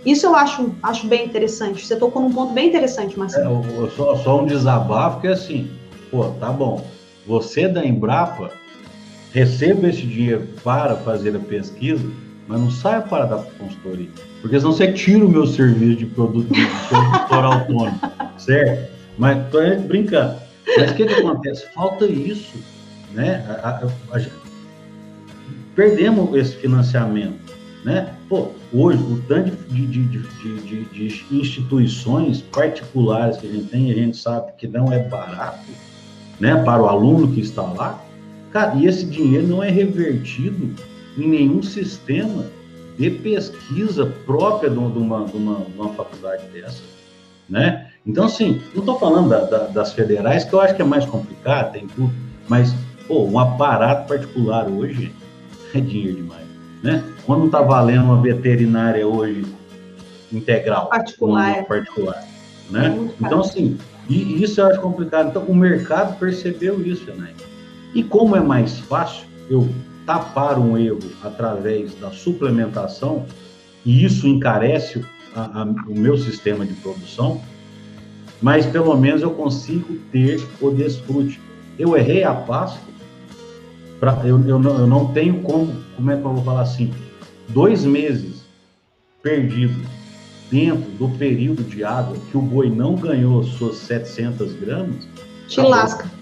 Isso 0.05 0.25
eu 0.25 0.35
acho, 0.35 0.69
acho 0.83 1.07
bem 1.07 1.27
interessante. 1.27 1.85
Você 1.85 1.95
tocou 1.95 2.21
num 2.21 2.33
ponto 2.33 2.51
bem 2.51 2.67
interessante, 2.67 3.17
Marcelo. 3.17 3.63
É, 3.85 3.89
só, 3.91 4.17
só 4.17 4.41
um 4.41 4.45
desabafo 4.45 5.21
que 5.21 5.27
é 5.27 5.31
assim, 5.31 5.71
pô, 6.11 6.25
tá 6.41 6.51
bom. 6.51 6.85
Você 7.25 7.69
da 7.69 7.85
Embrapa 7.85 8.51
receba 9.37 9.87
esse 9.87 10.01
dinheiro 10.01 10.47
para 10.63 10.95
fazer 10.95 11.35
a 11.35 11.39
pesquisa, 11.39 12.03
mas 12.47 12.59
não 12.59 12.71
saia 12.71 13.01
para 13.01 13.25
dar 13.25 13.43
consultoria. 13.59 14.09
Porque 14.41 14.59
senão 14.59 14.71
você 14.71 14.91
tira 14.91 15.23
o 15.23 15.29
meu 15.29 15.45
serviço 15.45 15.97
de 15.97 16.05
produto 16.07 16.51
de 16.51 16.65
autônomo, 17.35 17.99
certo? 18.39 18.91
Mas 19.15 19.45
estou 19.45 19.61
brincando. 19.81 20.39
Mas 20.75 20.91
o 20.91 20.95
que, 20.95 21.05
que 21.05 21.13
acontece? 21.13 21.71
Falta 21.73 22.05
isso, 22.05 22.57
né? 23.13 23.45
A, 23.61 23.69
a, 23.69 24.17
a, 24.17 24.21
perdemos 25.75 26.35
esse 26.35 26.55
financiamento, 26.55 27.53
né? 27.85 28.11
Pô, 28.27 28.49
hoje, 28.73 28.97
o 29.03 29.21
tanto 29.27 29.51
de, 29.71 29.85
de, 29.85 30.03
de, 30.03 30.83
de, 30.85 31.25
instituições 31.31 32.41
particulares 32.41 33.37
que 33.37 33.45
a 33.45 33.51
gente 33.51 33.65
tem, 33.65 33.91
a 33.91 33.95
gente 33.95 34.17
sabe 34.17 34.53
que 34.57 34.67
não 34.67 34.91
é 34.91 34.99
barato, 34.99 35.59
né? 36.39 36.55
Para 36.63 36.81
o 36.81 36.87
aluno 36.87 37.31
que 37.31 37.41
está 37.41 37.61
lá, 37.61 38.03
Cara, 38.51 38.75
e 38.75 38.85
esse 38.85 39.05
dinheiro 39.05 39.47
não 39.47 39.63
é 39.63 39.69
revertido 39.69 40.73
em 41.17 41.27
nenhum 41.27 41.61
sistema 41.61 42.45
de 42.97 43.09
pesquisa 43.09 44.05
própria 44.25 44.69
de 44.69 44.77
uma, 44.77 45.25
de 45.25 45.37
uma, 45.37 45.59
de 45.59 45.79
uma 45.79 45.89
faculdade 45.93 46.43
dessa, 46.53 46.81
né? 47.49 47.91
Então, 48.05 48.25
assim, 48.25 48.61
não 48.73 48.79
estou 48.79 48.97
falando 48.97 49.29
da, 49.29 49.41
da, 49.41 49.57
das 49.67 49.93
federais, 49.93 50.43
que 50.43 50.53
eu 50.53 50.61
acho 50.61 50.75
que 50.75 50.81
é 50.81 50.85
mais 50.85 51.05
complicado, 51.05 51.73
tem 51.73 51.87
tudo, 51.87 52.11
mas, 52.47 52.73
pô, 53.07 53.25
um 53.25 53.37
aparato 53.37 54.07
particular 54.07 54.67
hoje 54.67 55.13
é 55.73 55.79
dinheiro 55.79 56.15
demais, 56.15 56.45
né? 56.81 57.03
Quando 57.25 57.45
está 57.45 57.61
valendo 57.61 58.05
uma 58.05 58.21
veterinária 58.21 59.05
hoje 59.05 59.45
integral, 60.31 60.89
particular, 60.89 61.65
particular 61.65 62.27
né? 62.69 62.87
É 62.87 63.25
então, 63.25 63.41
assim, 63.41 63.77
e 64.09 64.43
isso 64.43 64.61
eu 64.61 64.67
acho 64.67 64.81
complicado. 64.81 65.29
Então, 65.29 65.43
o 65.43 65.55
mercado 65.55 66.17
percebeu 66.17 66.81
isso, 66.85 67.11
né? 67.13 67.33
E 67.97 68.03
como 68.03 68.35
é 68.35 68.39
mais 68.39 68.77
fácil 68.77 69.25
eu 69.49 69.67
tapar 70.05 70.59
um 70.59 70.77
erro 70.77 70.99
através 71.23 71.95
da 71.95 72.11
suplementação, 72.11 73.25
e 73.83 74.05
isso 74.05 74.27
encarece 74.27 75.03
a, 75.35 75.63
a, 75.63 75.65
o 75.65 75.97
meu 75.97 76.15
sistema 76.15 76.63
de 76.63 76.75
produção, 76.75 77.41
mas 78.39 78.67
pelo 78.67 78.95
menos 78.95 79.23
eu 79.23 79.31
consigo 79.31 79.97
ter 80.11 80.39
o 80.61 80.69
desfrute. 80.69 81.41
Eu 81.79 81.97
errei 81.97 82.23
a 82.23 82.35
pasto, 82.35 82.85
pra, 83.99 84.21
eu, 84.23 84.39
eu, 84.47 84.59
não, 84.59 84.77
eu 84.77 84.85
não 84.85 85.11
tenho 85.11 85.41
como, 85.41 85.73
como 85.95 86.11
é 86.11 86.17
que 86.17 86.23
eu 86.23 86.33
vou 86.35 86.43
falar 86.43 86.61
assim, 86.61 86.93
dois 87.49 87.83
meses 87.83 88.45
perdido 89.23 89.73
dentro 90.51 90.87
do 90.99 91.09
período 91.17 91.63
de 91.63 91.83
água 91.83 92.15
que 92.29 92.37
o 92.37 92.41
boi 92.41 92.69
não 92.69 92.93
ganhou 92.93 93.43
suas 93.43 93.77
700 93.77 94.53
gramas. 94.53 95.07
Te 95.47 95.61
lasca 95.61 96.16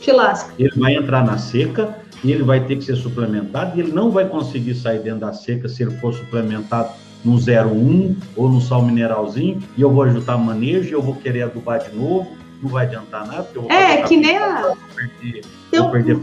te 0.00 0.10
lasca. 0.10 0.52
Ele 0.58 0.72
vai 0.76 0.94
entrar 0.94 1.24
na 1.24 1.38
seca 1.38 1.96
e 2.24 2.32
ele 2.32 2.42
vai 2.42 2.64
ter 2.64 2.76
que 2.76 2.84
ser 2.84 2.96
suplementado 2.96 3.76
e 3.76 3.80
ele 3.80 3.92
não 3.92 4.10
vai 4.10 4.26
conseguir 4.28 4.74
sair 4.74 5.00
dentro 5.00 5.20
da 5.20 5.32
seca 5.32 5.68
se 5.68 5.82
ele 5.82 5.92
for 5.98 6.12
suplementado 6.12 6.90
no 7.24 7.34
01 7.34 8.16
ou 8.34 8.48
no 8.48 8.60
sal 8.60 8.82
mineralzinho 8.82 9.62
e 9.76 9.82
eu 9.82 9.90
vou 9.90 10.02
ajudar 10.04 10.38
manejo 10.38 10.88
e 10.88 10.92
eu 10.92 11.02
vou 11.02 11.14
querer 11.14 11.42
adubar 11.42 11.78
de 11.78 11.94
novo, 11.94 12.30
não 12.62 12.70
vai 12.70 12.86
adiantar 12.86 13.26
nada. 13.26 13.42
Porque 13.42 13.58
eu 13.58 13.62
vou 13.62 13.70
é, 13.70 14.02
que 14.02 14.16
nem 14.16 14.36
a... 14.36 14.62
Vou 14.62 14.76
perder, 14.94 15.44
vou 15.72 15.90
perder 15.90 16.18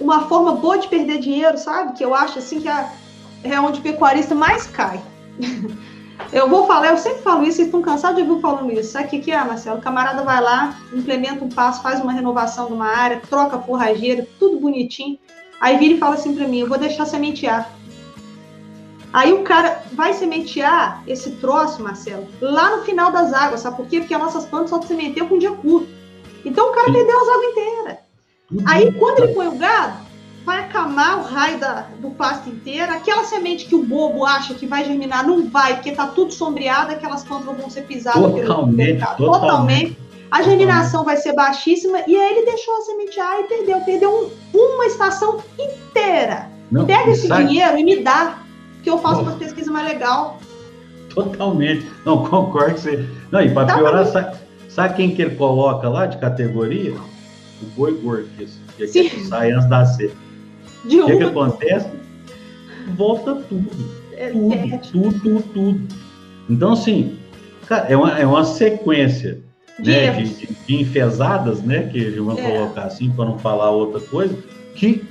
Uma 0.00 0.28
forma 0.28 0.52
boa 0.52 0.78
de 0.78 0.88
perder 0.88 1.18
dinheiro, 1.18 1.58
sabe? 1.58 1.96
Que 1.96 2.04
eu 2.04 2.14
acho 2.14 2.38
assim 2.38 2.60
que 2.60 2.68
é 2.68 3.60
onde 3.60 3.80
o 3.80 3.82
pecuarista 3.82 4.34
mais 4.34 4.66
cai. 4.66 5.00
Eu 6.32 6.48
vou 6.48 6.66
falar, 6.66 6.88
eu 6.88 6.98
sempre 6.98 7.22
falo 7.22 7.42
isso, 7.42 7.56
vocês 7.56 7.68
estão 7.68 7.80
cansados 7.80 8.22
de 8.22 8.28
ouvir 8.28 8.42
falando 8.42 8.72
isso. 8.72 8.92
Sabe 8.92 9.06
o 9.06 9.08
que, 9.08 9.18
que 9.20 9.32
é, 9.32 9.42
Marcelo? 9.42 9.78
O 9.78 9.82
camarada 9.82 10.22
vai 10.22 10.42
lá, 10.42 10.78
implementa 10.92 11.44
um 11.44 11.48
passo, 11.48 11.82
faz 11.82 12.00
uma 12.00 12.12
renovação 12.12 12.66
de 12.66 12.72
uma 12.74 12.86
área, 12.86 13.22
troca 13.28 13.56
a 13.56 13.62
forrageira, 13.62 14.26
tudo 14.38 14.60
bonitinho. 14.60 15.18
Aí 15.60 15.78
vira 15.78 15.94
e 15.94 15.98
fala 15.98 16.14
assim 16.14 16.34
para 16.34 16.46
mim: 16.46 16.60
eu 16.60 16.68
vou 16.68 16.78
deixar 16.78 17.06
sementear. 17.06 17.70
Aí 19.12 19.32
o 19.32 19.42
cara 19.42 19.82
vai 19.92 20.12
sementear 20.12 21.02
esse 21.06 21.30
troço, 21.36 21.82
Marcelo, 21.82 22.28
lá 22.42 22.76
no 22.76 22.84
final 22.84 23.10
das 23.10 23.32
águas, 23.32 23.60
sabe 23.60 23.76
por 23.76 23.86
quê? 23.86 24.00
Porque 24.00 24.14
as 24.14 24.20
nossas 24.20 24.44
plantas 24.44 24.70
só 24.70 24.82
sementeiam 24.82 25.28
com 25.28 25.38
dia 25.38 25.52
curto. 25.52 25.88
Então 26.44 26.70
o 26.70 26.72
cara 26.72 26.92
perdeu 26.92 27.18
as 27.18 27.28
águas 27.28 27.50
inteiras. 27.50 27.98
Aí 28.66 28.92
quando 28.92 29.20
ele 29.20 29.34
põe 29.34 29.48
o 29.48 29.56
gado, 29.56 30.07
vai 30.48 30.60
acamar 30.60 31.18
o 31.18 31.22
raio 31.24 31.60
da, 31.60 31.86
do 32.00 32.08
pasto 32.10 32.48
inteiro. 32.48 32.90
Aquela 32.90 33.22
semente 33.24 33.66
que 33.66 33.74
o 33.74 33.84
bobo 33.84 34.24
acha 34.24 34.54
que 34.54 34.66
vai 34.66 34.82
germinar, 34.82 35.26
não 35.26 35.46
vai, 35.50 35.74
porque 35.74 35.90
está 35.90 36.06
tudo 36.06 36.32
sombreado, 36.32 36.90
aquelas 36.90 37.22
plantas 37.22 37.54
vão 37.54 37.68
ser 37.68 37.82
pisadas 37.82 38.22
totalmente, 38.22 39.06
pelo 39.16 39.32
Totalmente. 39.32 39.98
A 40.30 40.42
germinação 40.42 41.04
vai 41.04 41.18
ser 41.18 41.34
baixíssima 41.34 41.98
e 42.06 42.16
aí 42.16 42.36
ele 42.36 42.46
deixou 42.46 42.76
a 42.78 42.80
sementear 42.80 43.40
e 43.40 43.44
perdeu. 43.44 43.80
Perdeu 43.80 44.32
um, 44.54 44.58
uma 44.58 44.86
estação 44.86 45.42
inteira. 45.58 46.50
Não, 46.70 46.86
Pega 46.86 47.10
esse 47.10 47.28
dinheiro 47.28 47.78
e 47.78 47.84
me 47.84 48.02
dá, 48.02 48.38
que 48.82 48.88
eu 48.88 48.98
faço 48.98 49.20
uma 49.20 49.32
pesquisa 49.32 49.70
mais 49.70 49.86
legal. 49.86 50.38
Totalmente. 51.14 51.86
Não, 52.06 52.24
concordo 52.28 52.74
com 52.74 52.80
você. 52.80 53.06
Não, 53.30 53.40
e 53.42 53.52
para 53.52 53.66
tá 53.66 53.74
piorar, 53.76 54.06
sabe, 54.06 54.36
sabe, 54.68 54.94
quem 54.94 55.14
que 55.14 55.20
ele 55.20 55.36
coloca 55.36 55.88
lá 55.88 56.06
de 56.06 56.16
categoria? 56.18 56.94
O 57.62 57.66
boi 57.76 57.92
gordo, 58.00 58.28
que, 58.36 58.86
que, 58.86 59.10
que 59.10 59.24
sai 59.26 59.50
antes 59.50 59.68
da 59.68 59.84
seca. 59.84 60.27
De 60.84 61.00
o 61.00 61.06
que, 61.06 61.16
que 61.16 61.24
acontece? 61.24 61.88
Volta 62.96 63.34
tudo. 63.34 63.70
É, 64.12 64.30
tudo, 64.30 64.54
é. 64.54 64.78
tudo, 64.78 65.20
tudo, 65.20 65.42
tudo. 65.52 65.88
Então, 66.48 66.72
assim, 66.72 67.18
cara, 67.66 67.86
é 67.88 67.96
uma, 67.96 68.18
é 68.18 68.26
uma 68.26 68.44
sequência 68.44 69.40
de, 69.78 69.90
né, 69.90 70.10
de, 70.10 70.28
de, 70.28 70.46
de 70.66 70.76
enfesadas, 70.76 71.62
né? 71.62 71.82
Que 71.84 71.98
a 71.98 72.10
gente 72.10 72.20
vai 72.20 72.38
é. 72.38 72.58
colocar 72.58 72.84
assim, 72.84 73.10
para 73.10 73.26
não 73.26 73.38
falar 73.38 73.70
outra 73.70 74.00
coisa, 74.00 74.36
que 74.74 75.04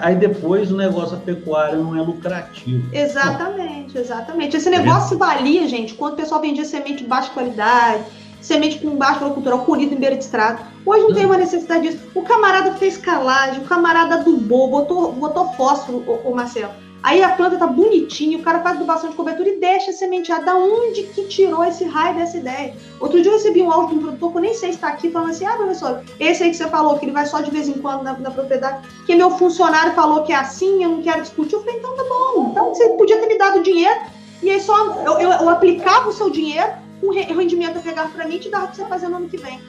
aí 0.00 0.14
depois 0.14 0.70
o 0.70 0.76
negócio 0.76 1.16
pecuário 1.18 1.82
não 1.82 1.96
é 1.96 2.00
lucrativo. 2.00 2.88
Exatamente, 2.94 3.94
não. 3.94 4.00
exatamente. 4.00 4.56
Esse 4.56 4.70
negócio 4.70 5.18
valia, 5.18 5.68
gente, 5.68 5.94
quando 5.94 6.14
o 6.14 6.16
pessoal 6.16 6.40
vendia 6.40 6.64
semente 6.64 7.02
de 7.02 7.08
baixa 7.08 7.30
qualidade, 7.30 8.04
semente 8.46 8.78
com 8.78 8.96
baixo 8.96 9.20
valor 9.20 9.34
cultural, 9.34 9.64
colhido 9.64 9.94
em 9.94 9.98
beira 9.98 10.16
de 10.16 10.22
estrada. 10.22 10.60
Hoje 10.84 11.02
não 11.02 11.14
tem 11.14 11.26
uma 11.26 11.36
necessidade 11.36 11.88
disso. 11.88 11.98
O 12.14 12.22
camarada 12.22 12.72
fez 12.74 12.96
calagem, 12.96 13.60
o 13.60 13.66
camarada 13.66 14.14
adubou, 14.14 14.68
botou, 14.70 15.12
botou 15.12 15.52
fósforo, 15.54 15.98
o, 16.06 16.30
o 16.30 16.34
Marcelo. 16.34 16.72
Aí 17.02 17.22
a 17.22 17.28
planta 17.30 17.56
tá 17.56 17.66
bonitinha, 17.66 18.38
o 18.38 18.42
cara 18.42 18.60
faz 18.60 18.76
adubação 18.76 19.10
de 19.10 19.16
cobertura 19.16 19.48
e 19.48 19.60
deixa 19.60 19.92
sementear. 19.92 20.44
Da 20.44 20.56
onde 20.56 21.04
que 21.04 21.24
tirou 21.26 21.64
esse 21.64 21.84
raio 21.84 22.16
dessa 22.16 22.36
ideia? 22.36 22.74
Outro 23.00 23.20
dia 23.20 23.30
eu 23.30 23.36
recebi 23.36 23.62
um 23.62 23.70
áudio 23.70 23.90
de 23.90 23.94
um 23.96 24.02
produtor 24.02 24.32
que 24.32 24.38
eu 24.38 24.42
nem 24.42 24.54
sei 24.54 24.70
se 24.70 24.76
está 24.76 24.88
aqui, 24.88 25.10
falando 25.10 25.30
assim: 25.30 25.44
ah, 25.44 25.56
professor, 25.56 26.02
esse 26.18 26.42
aí 26.42 26.50
que 26.50 26.56
você 26.56 26.68
falou, 26.68 26.98
que 26.98 27.04
ele 27.04 27.12
vai 27.12 27.26
só 27.26 27.40
de 27.40 27.50
vez 27.50 27.68
em 27.68 27.74
quando 27.74 28.02
na, 28.02 28.14
na 28.14 28.30
propriedade, 28.30 28.88
que 29.06 29.14
meu 29.14 29.30
funcionário 29.30 29.92
falou 29.92 30.24
que 30.24 30.32
é 30.32 30.36
assim, 30.36 30.82
eu 30.82 30.90
não 30.90 31.02
quero 31.02 31.22
discutir. 31.22 31.54
Eu 31.54 31.60
falei: 31.60 31.78
então 31.78 31.94
tá 31.94 32.04
bom, 32.08 32.48
então 32.50 32.74
você 32.74 32.88
podia 32.90 33.20
ter 33.20 33.26
me 33.26 33.38
dado 33.38 33.62
dinheiro 33.62 34.00
e 34.42 34.50
aí 34.50 34.60
só 34.60 34.76
eu, 35.02 35.18
eu, 35.18 35.30
eu 35.30 35.48
aplicava 35.48 36.08
o 36.08 36.12
seu 36.12 36.30
dinheiro, 36.30 36.72
o 37.02 37.12
rendimento 37.12 37.76
eu 37.76 37.82
pegava 37.82 38.08
para 38.10 38.26
mim 38.26 38.38
te 38.38 38.50
dava 38.50 38.66
para 38.66 38.74
você 38.74 38.84
fazer 38.86 39.08
no 39.08 39.16
ano 39.16 39.28
que 39.28 39.36
vem. 39.36 39.60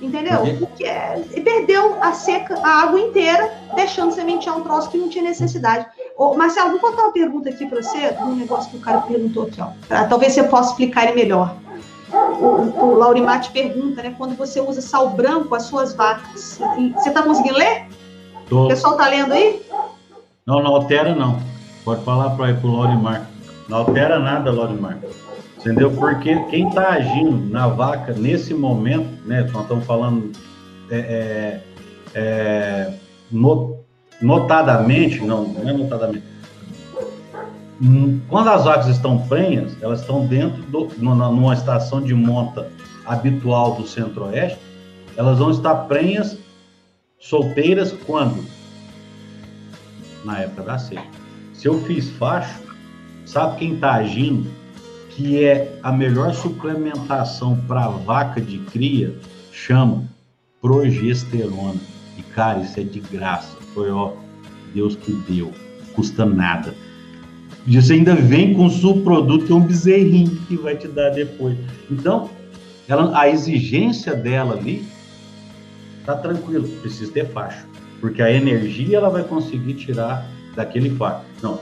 Entendeu? 0.00 0.40
Porque 0.58 0.84
perdeu 1.42 1.96
a 2.02 2.12
seca, 2.12 2.58
a 2.60 2.82
água 2.82 2.98
inteira, 2.98 3.52
deixando 3.76 4.12
sementear 4.12 4.58
um 4.58 4.62
troço 4.62 4.90
que 4.90 4.98
não 4.98 5.08
tinha 5.08 5.22
necessidade. 5.22 5.86
Ô, 6.16 6.34
Marcelo, 6.34 6.70
vou 6.70 6.80
contar 6.80 7.04
uma 7.04 7.12
pergunta 7.12 7.48
aqui 7.48 7.66
para 7.66 7.80
você, 7.80 8.12
um 8.20 8.34
negócio 8.34 8.68
que 8.70 8.78
o 8.78 8.80
cara 8.80 8.98
perguntou 9.02 9.44
aqui, 9.44 9.60
ó. 9.60 9.68
Pra, 9.86 10.04
talvez 10.06 10.32
você 10.32 10.42
possa 10.42 10.70
explicar 10.70 11.04
ele 11.04 11.14
melhor. 11.14 11.54
O, 12.12 12.84
o 12.84 12.94
Laurimar 12.94 13.40
te 13.40 13.52
pergunta, 13.52 14.02
né? 14.02 14.14
Quando 14.18 14.36
você 14.36 14.60
usa 14.60 14.82
sal 14.82 15.10
branco, 15.10 15.54
as 15.54 15.62
suas 15.62 15.94
vacas. 15.94 16.60
Você 16.96 17.08
está 17.08 17.22
conseguindo 17.22 17.56
ler? 17.56 17.86
Tô. 18.48 18.64
O 18.64 18.68
pessoal 18.68 18.96
tá 18.96 19.06
lendo 19.06 19.32
aí? 19.32 19.62
Não, 20.44 20.60
não 20.62 20.74
altera, 20.74 21.14
não. 21.14 21.38
Pode 21.84 22.04
falar 22.04 22.30
para 22.30 22.58
o 22.62 22.66
Laurimar. 22.66 23.31
Não 23.72 23.78
altera 23.78 24.18
nada, 24.18 24.52
Laurimar. 24.52 24.98
Entendeu? 25.58 25.90
Porque 25.92 26.38
quem 26.50 26.68
está 26.68 26.90
agindo 26.90 27.48
na 27.50 27.68
vaca 27.68 28.12
nesse 28.12 28.52
momento, 28.52 29.08
né? 29.24 29.48
Nós 29.50 29.62
estamos 29.62 29.86
falando 29.86 30.30
é, 30.90 30.98
é, 30.98 31.62
é, 32.14 32.92
notadamente, 34.20 35.24
não, 35.24 35.44
não 35.44 35.66
é 35.66 35.72
notadamente. 35.72 36.26
Hum, 37.80 38.20
quando 38.28 38.50
as 38.50 38.64
vacas 38.64 38.88
estão 38.88 39.26
prenhas, 39.26 39.74
elas 39.80 40.00
estão 40.00 40.26
dentro 40.26 40.62
do, 40.64 40.88
numa 40.98 41.54
estação 41.54 42.02
de 42.02 42.14
monta 42.14 42.68
habitual 43.06 43.76
do 43.76 43.86
Centro-Oeste, 43.86 44.58
elas 45.16 45.38
vão 45.38 45.50
estar 45.50 45.74
prenhas 45.86 46.36
solteiras 47.18 47.90
quando? 48.04 48.44
Na 50.26 50.40
época 50.40 50.62
da 50.62 50.78
seca. 50.78 51.06
Se 51.54 51.66
eu 51.66 51.80
fiz 51.84 52.10
facho, 52.10 52.71
sabe 53.32 53.58
quem 53.58 53.74
está 53.74 53.94
agindo? 53.94 54.50
Que 55.10 55.42
é 55.42 55.78
a 55.82 55.90
melhor 55.90 56.34
suplementação 56.34 57.58
para 57.66 57.88
vaca 57.88 58.40
de 58.40 58.58
cria, 58.58 59.14
chama 59.50 60.04
progesterona. 60.60 61.80
E 62.18 62.22
cara, 62.22 62.60
isso 62.60 62.78
é 62.78 62.82
de 62.82 63.00
graça. 63.00 63.56
Foi 63.74 63.90
ó, 63.90 64.12
Deus 64.74 64.96
que 64.96 65.12
deu, 65.12 65.50
custa 65.94 66.26
nada. 66.26 66.74
E 67.66 67.80
você 67.80 67.94
ainda 67.94 68.14
vem 68.14 68.54
com 68.54 68.66
o 68.66 68.70
subproduto, 68.70 69.50
é 69.52 69.56
um 69.56 69.60
bezerrinho 69.60 70.36
que 70.48 70.56
vai 70.56 70.76
te 70.76 70.88
dar 70.88 71.10
depois. 71.10 71.56
Então, 71.90 72.28
ela, 72.88 73.18
a 73.18 73.28
exigência 73.28 74.14
dela 74.14 74.56
ali 74.56 74.84
tá 76.04 76.16
tranquilo, 76.16 76.68
precisa 76.80 77.12
ter 77.12 77.28
faixa, 77.28 77.64
porque 78.00 78.20
a 78.20 78.30
energia 78.30 78.98
ela 78.98 79.08
vai 79.08 79.22
conseguir 79.22 79.74
tirar 79.74 80.28
daquele 80.56 80.90
facho. 80.90 81.24
Não, 81.40 81.60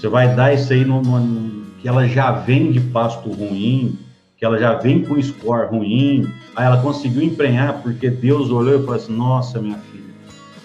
você 0.00 0.08
vai 0.08 0.34
dar 0.34 0.54
isso 0.54 0.72
aí 0.72 0.82
no, 0.82 1.02
no, 1.02 1.66
que 1.82 1.86
ela 1.86 2.08
já 2.08 2.32
vem 2.32 2.72
de 2.72 2.80
pasto 2.80 3.30
ruim, 3.30 3.98
que 4.38 4.46
ela 4.46 4.58
já 4.58 4.72
vem 4.72 5.04
com 5.04 5.20
score 5.20 5.68
ruim, 5.68 6.26
aí 6.56 6.64
ela 6.64 6.80
conseguiu 6.80 7.22
emprenhar 7.22 7.82
porque 7.82 8.08
Deus 8.08 8.48
olhou 8.50 8.76
e 8.76 8.78
falou 8.78 8.94
assim: 8.94 9.14
Nossa, 9.14 9.60
minha 9.60 9.76
filha, 9.76 10.14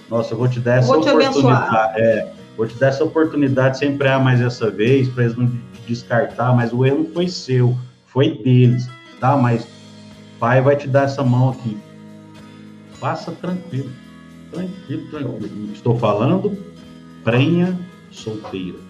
nossa, 0.09 0.33
eu 0.33 0.37
vou 0.37 0.47
te 0.47 0.61
dar 0.61 0.75
essa 0.75 0.87
vou 0.87 1.01
oportunidade. 1.01 2.01
É, 2.01 2.31
vou 2.55 2.65
te 2.65 2.75
dar 2.75 2.87
essa 2.87 3.03
oportunidade 3.03 3.77
sem 3.77 3.91
emprenhar 3.91 4.23
mais 4.23 4.39
essa 4.39 4.71
vez, 4.71 5.09
para 5.09 5.25
eles 5.25 5.35
não 5.35 5.47
te 5.47 5.81
descartar, 5.85 6.55
mas 6.55 6.71
o 6.71 6.85
erro 6.85 7.09
foi 7.13 7.27
seu, 7.27 7.77
foi 8.07 8.41
deles, 8.41 8.89
tá? 9.19 9.35
Mas 9.35 9.67
pai 10.39 10.61
vai 10.61 10.77
te 10.77 10.87
dar 10.87 11.03
essa 11.03 11.23
mão 11.23 11.49
aqui. 11.49 11.77
Passa 13.01 13.33
tranquilo, 13.33 13.89
tranquilo, 14.49 15.07
tranquilo. 15.09 15.73
Estou 15.73 15.99
falando 15.99 16.57
prenha 17.21 17.77
solteira. 18.09 18.84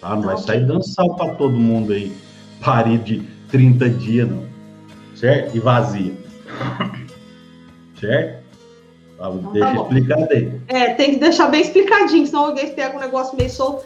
Tá? 0.00 0.14
Não 0.14 0.22
vai 0.22 0.36
sair 0.38 0.64
dando 0.66 0.84
sal 0.84 1.14
para 1.16 1.34
todo 1.34 1.56
mundo 1.56 1.92
aí, 1.92 2.12
parir 2.60 2.98
de 2.98 3.20
30 3.50 3.90
dias, 3.90 4.28
não. 4.28 4.44
Certo? 5.14 5.56
E 5.56 5.60
vazia. 5.60 6.12
Certo? 7.98 8.38
Tá, 9.18 9.28
então, 9.30 9.52
deixa 9.52 9.74
tá 9.74 9.82
explicado 9.82 10.28
aí. 10.32 10.60
É, 10.68 10.94
tem 10.94 11.14
que 11.14 11.16
deixar 11.18 11.48
bem 11.48 11.60
explicadinho, 11.60 12.24
senão 12.24 12.46
alguém 12.46 12.72
pega 12.72 12.96
um 12.96 13.00
negócio 13.00 13.36
meio 13.36 13.50
solto. 13.50 13.84